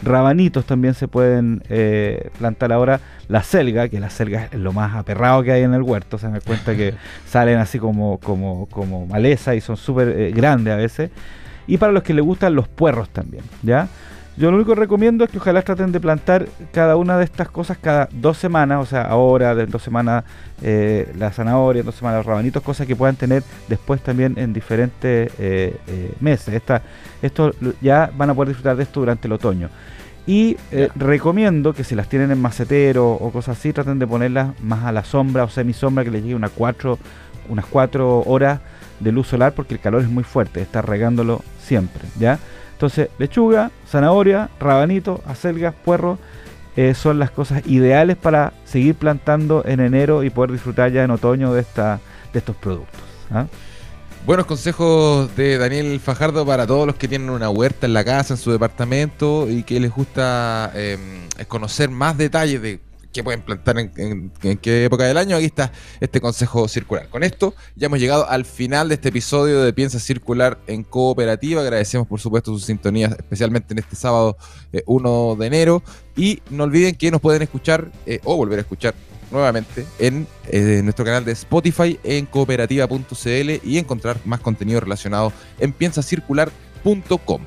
Rabanitos 0.02 0.66
también 0.66 0.94
se 0.94 1.08
pueden 1.08 1.62
eh, 1.68 2.30
plantar 2.38 2.72
ahora. 2.72 3.00
La 3.28 3.42
selga, 3.42 3.88
que 3.88 3.98
la 3.98 4.10
selga 4.10 4.48
es 4.52 4.58
lo 4.58 4.72
más 4.72 4.94
aperrado 4.94 5.42
que 5.42 5.52
hay 5.52 5.62
en 5.62 5.74
el 5.74 5.82
huerto. 5.82 6.18
Se 6.18 6.28
me 6.28 6.40
cuenta 6.40 6.76
que 6.76 6.94
salen 7.26 7.58
así 7.58 7.78
como, 7.78 8.18
como, 8.18 8.66
como 8.66 9.06
maleza 9.06 9.54
y 9.54 9.60
son 9.60 9.76
súper 9.76 10.08
eh, 10.08 10.32
grandes 10.32 10.74
a 10.74 10.76
veces. 10.76 11.10
Y 11.66 11.78
para 11.78 11.92
los 11.92 12.02
que 12.02 12.14
les 12.14 12.24
gustan 12.24 12.54
los 12.54 12.68
puerros 12.68 13.08
también, 13.08 13.42
¿ya? 13.62 13.88
Yo 14.36 14.50
lo 14.50 14.58
único 14.58 14.74
que 14.74 14.80
recomiendo 14.80 15.24
es 15.24 15.30
que 15.30 15.38
ojalá 15.38 15.62
traten 15.62 15.92
de 15.92 16.00
plantar 16.00 16.46
cada 16.70 16.96
una 16.96 17.16
de 17.16 17.24
estas 17.24 17.48
cosas 17.48 17.78
cada 17.80 18.06
dos 18.12 18.36
semanas, 18.36 18.82
o 18.82 18.86
sea, 18.86 19.02
ahora, 19.02 19.54
de 19.54 19.64
dos 19.64 19.82
semanas 19.82 20.24
eh, 20.60 21.10
la 21.18 21.32
zanahoria, 21.32 21.82
dos 21.82 21.94
semanas 21.94 22.18
los 22.18 22.26
rabanitos, 22.26 22.62
cosas 22.62 22.86
que 22.86 22.94
puedan 22.94 23.16
tener 23.16 23.42
después 23.66 24.02
también 24.02 24.34
en 24.36 24.52
diferentes 24.52 25.32
eh, 25.38 25.76
eh, 25.86 26.12
meses. 26.20 26.52
Esta, 26.52 26.82
esto 27.22 27.52
ya 27.80 28.10
van 28.14 28.28
a 28.28 28.34
poder 28.34 28.48
disfrutar 28.48 28.76
de 28.76 28.82
esto 28.82 29.00
durante 29.00 29.26
el 29.26 29.32
otoño. 29.32 29.70
Y 30.26 30.56
recomiendo 30.96 31.72
que 31.72 31.84
si 31.84 31.94
las 31.94 32.08
tienen 32.08 32.32
en 32.32 32.42
macetero 32.42 33.12
o 33.12 33.30
cosas 33.30 33.56
así, 33.56 33.72
traten 33.72 34.00
de 34.00 34.08
ponerlas 34.08 34.60
más 34.60 34.84
a 34.84 34.90
la 34.90 35.04
sombra 35.04 35.44
o 35.44 35.48
semisombra, 35.48 36.04
que 36.04 36.10
les 36.10 36.22
llegue 36.22 36.34
una 36.34 36.48
cuatro, 36.48 36.98
unas 37.48 37.64
cuatro 37.64 38.22
horas 38.26 38.60
de 38.98 39.12
luz 39.12 39.28
solar 39.28 39.52
porque 39.52 39.74
el 39.74 39.80
calor 39.80 40.02
es 40.02 40.08
muy 40.08 40.24
fuerte, 40.24 40.60
estar 40.60 40.86
regándolo 40.86 41.42
siempre, 41.60 42.02
¿ya? 42.18 42.40
Entonces, 42.76 43.08
lechuga, 43.18 43.70
zanahoria, 43.88 44.50
rabanito, 44.60 45.22
acelgas, 45.26 45.74
puerro, 45.82 46.18
eh, 46.76 46.92
son 46.92 47.18
las 47.18 47.30
cosas 47.30 47.66
ideales 47.66 48.18
para 48.18 48.52
seguir 48.66 48.96
plantando 48.96 49.64
en 49.64 49.80
enero 49.80 50.22
y 50.22 50.28
poder 50.28 50.52
disfrutar 50.52 50.92
ya 50.92 51.02
en 51.02 51.10
otoño 51.10 51.54
de, 51.54 51.62
esta, 51.62 52.00
de 52.34 52.38
estos 52.38 52.54
productos. 52.54 53.00
¿ah? 53.30 53.46
Buenos 54.26 54.44
consejos 54.44 55.34
de 55.36 55.56
Daniel 55.56 55.98
Fajardo 56.00 56.44
para 56.44 56.66
todos 56.66 56.86
los 56.86 56.96
que 56.96 57.08
tienen 57.08 57.30
una 57.30 57.48
huerta 57.48 57.86
en 57.86 57.94
la 57.94 58.04
casa, 58.04 58.34
en 58.34 58.38
su 58.38 58.52
departamento 58.52 59.48
y 59.48 59.62
que 59.62 59.80
les 59.80 59.90
gusta 59.90 60.70
eh, 60.74 60.98
conocer 61.48 61.88
más 61.88 62.18
detalles 62.18 62.60
de 62.60 62.80
que 63.16 63.24
pueden 63.24 63.42
plantar 63.42 63.78
en, 63.78 64.30
qué 64.60 64.84
época 64.84 65.04
del 65.04 65.16
año. 65.16 65.36
Aquí 65.36 65.46
está 65.46 65.72
este 66.00 66.20
consejo 66.20 66.68
circular. 66.68 67.08
Con 67.08 67.22
esto 67.22 67.54
ya 67.74 67.86
hemos 67.86 67.98
llegado 67.98 68.28
al 68.28 68.44
final 68.44 68.88
de 68.88 68.96
este 68.96 69.08
episodio 69.08 69.62
de 69.62 69.72
Piensa 69.72 69.98
Circular 69.98 70.58
en 70.66 70.84
Cooperativa. 70.84 71.62
Agradecemos 71.62 72.06
por 72.06 72.20
supuesto 72.20 72.52
su 72.52 72.60
sintonía, 72.60 73.08
especialmente 73.18 73.72
en 73.72 73.78
este 73.78 73.96
sábado 73.96 74.36
1 74.84 75.32
eh, 75.32 75.36
de 75.38 75.46
enero. 75.46 75.82
Y 76.14 76.42
no 76.50 76.64
olviden 76.64 76.94
que 76.94 77.10
nos 77.10 77.20
pueden 77.20 77.42
escuchar 77.42 77.90
eh, 78.04 78.20
o 78.24 78.36
volver 78.36 78.58
a 78.58 78.62
escuchar 78.62 78.94
nuevamente 79.30 79.86
en 79.98 80.26
eh, 80.48 80.80
nuestro 80.84 81.04
canal 81.04 81.24
de 81.24 81.32
Spotify 81.32 81.98
en 82.04 82.26
cooperativa.cl 82.26 83.50
y 83.64 83.78
encontrar 83.78 84.20
más 84.24 84.40
contenido 84.40 84.80
relacionado 84.80 85.32
en 85.58 85.72
piensacircular.com. 85.72 87.40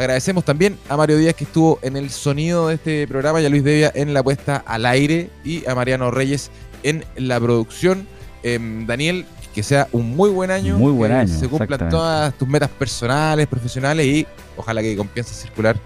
Agradecemos 0.00 0.46
también 0.46 0.78
a 0.88 0.96
Mario 0.96 1.18
Díaz 1.18 1.34
que 1.34 1.44
estuvo 1.44 1.78
en 1.82 1.94
el 1.94 2.08
sonido 2.08 2.68
de 2.68 2.76
este 2.76 3.06
programa 3.06 3.42
y 3.42 3.44
a 3.44 3.50
Luis 3.50 3.62
Devia 3.62 3.92
en 3.94 4.14
la 4.14 4.22
puesta 4.22 4.56
al 4.56 4.86
aire 4.86 5.28
y 5.44 5.68
a 5.68 5.74
Mariano 5.74 6.10
Reyes 6.10 6.50
en 6.82 7.04
la 7.16 7.38
producción. 7.38 8.08
Em, 8.42 8.86
Daniel, 8.86 9.26
que 9.54 9.62
sea 9.62 9.88
un 9.92 10.16
muy 10.16 10.30
buen 10.30 10.50
año. 10.50 10.78
Muy 10.78 10.90
buen 10.90 11.12
año. 11.12 11.28
Se 11.28 11.48
cumplan 11.48 11.90
todas 11.90 12.32
tus 12.32 12.48
metas 12.48 12.70
personales, 12.70 13.46
profesionales 13.46 14.06
y 14.06 14.26
ojalá 14.56 14.80
que 14.80 14.96
con 14.96 15.06
Piensa 15.06 15.34
Circular 15.34 15.76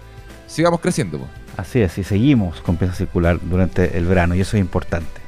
sigamos 0.47 0.79
creciendo. 0.79 1.19
Así 1.57 1.81
es, 1.81 1.97
y 1.97 2.05
seguimos 2.05 2.61
con 2.61 2.77
Piensa 2.77 2.95
Circular 2.95 3.37
durante 3.43 3.97
el 3.97 4.05
verano 4.05 4.33
y 4.33 4.39
eso 4.39 4.55
es 4.55 4.61
importante. 4.61 5.24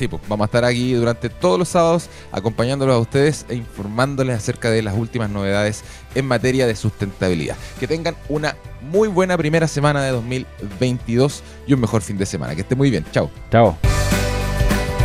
Sí, 0.00 0.08
pues 0.08 0.22
vamos 0.30 0.44
a 0.44 0.46
estar 0.46 0.64
aquí 0.64 0.94
durante 0.94 1.28
todos 1.28 1.58
los 1.58 1.68
sábados 1.68 2.08
acompañándolos 2.32 2.96
a 2.96 2.98
ustedes 3.00 3.44
e 3.50 3.54
informándoles 3.54 4.34
acerca 4.34 4.70
de 4.70 4.80
las 4.80 4.96
últimas 4.96 5.28
novedades 5.28 5.84
en 6.14 6.24
materia 6.24 6.66
de 6.66 6.74
sustentabilidad. 6.74 7.54
Que 7.78 7.86
tengan 7.86 8.16
una 8.30 8.56
muy 8.80 9.08
buena 9.08 9.36
primera 9.36 9.68
semana 9.68 10.02
de 10.02 10.12
2022 10.12 11.42
y 11.66 11.74
un 11.74 11.80
mejor 11.82 12.00
fin 12.00 12.16
de 12.16 12.24
semana. 12.24 12.54
Que 12.54 12.62
esté 12.62 12.76
muy 12.76 12.90
bien. 12.90 13.04
Chao. 13.12 13.30
Chao. 13.50 13.76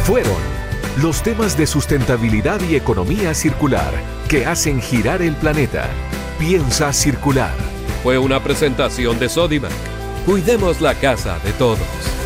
Fueron 0.06 0.32
los 1.02 1.22
temas 1.22 1.58
de 1.58 1.68
sustentabilidad 1.68 2.62
y 2.62 2.78
economía 2.78 3.34
circular 3.34 3.92
que 4.30 4.46
hacen 4.46 4.82
girar 4.82 5.22
el 5.22 5.36
planeta. 5.36 5.90
Piensa 6.40 6.94
circular. 6.94 7.52
Fue 8.02 8.18
una 8.18 8.42
presentación 8.42 9.20
de 9.20 9.28
Sodimac. 9.28 9.74
Cuidemos 10.26 10.80
la 10.80 10.96
casa 10.96 11.38
de 11.40 11.52
todos. 11.52 12.25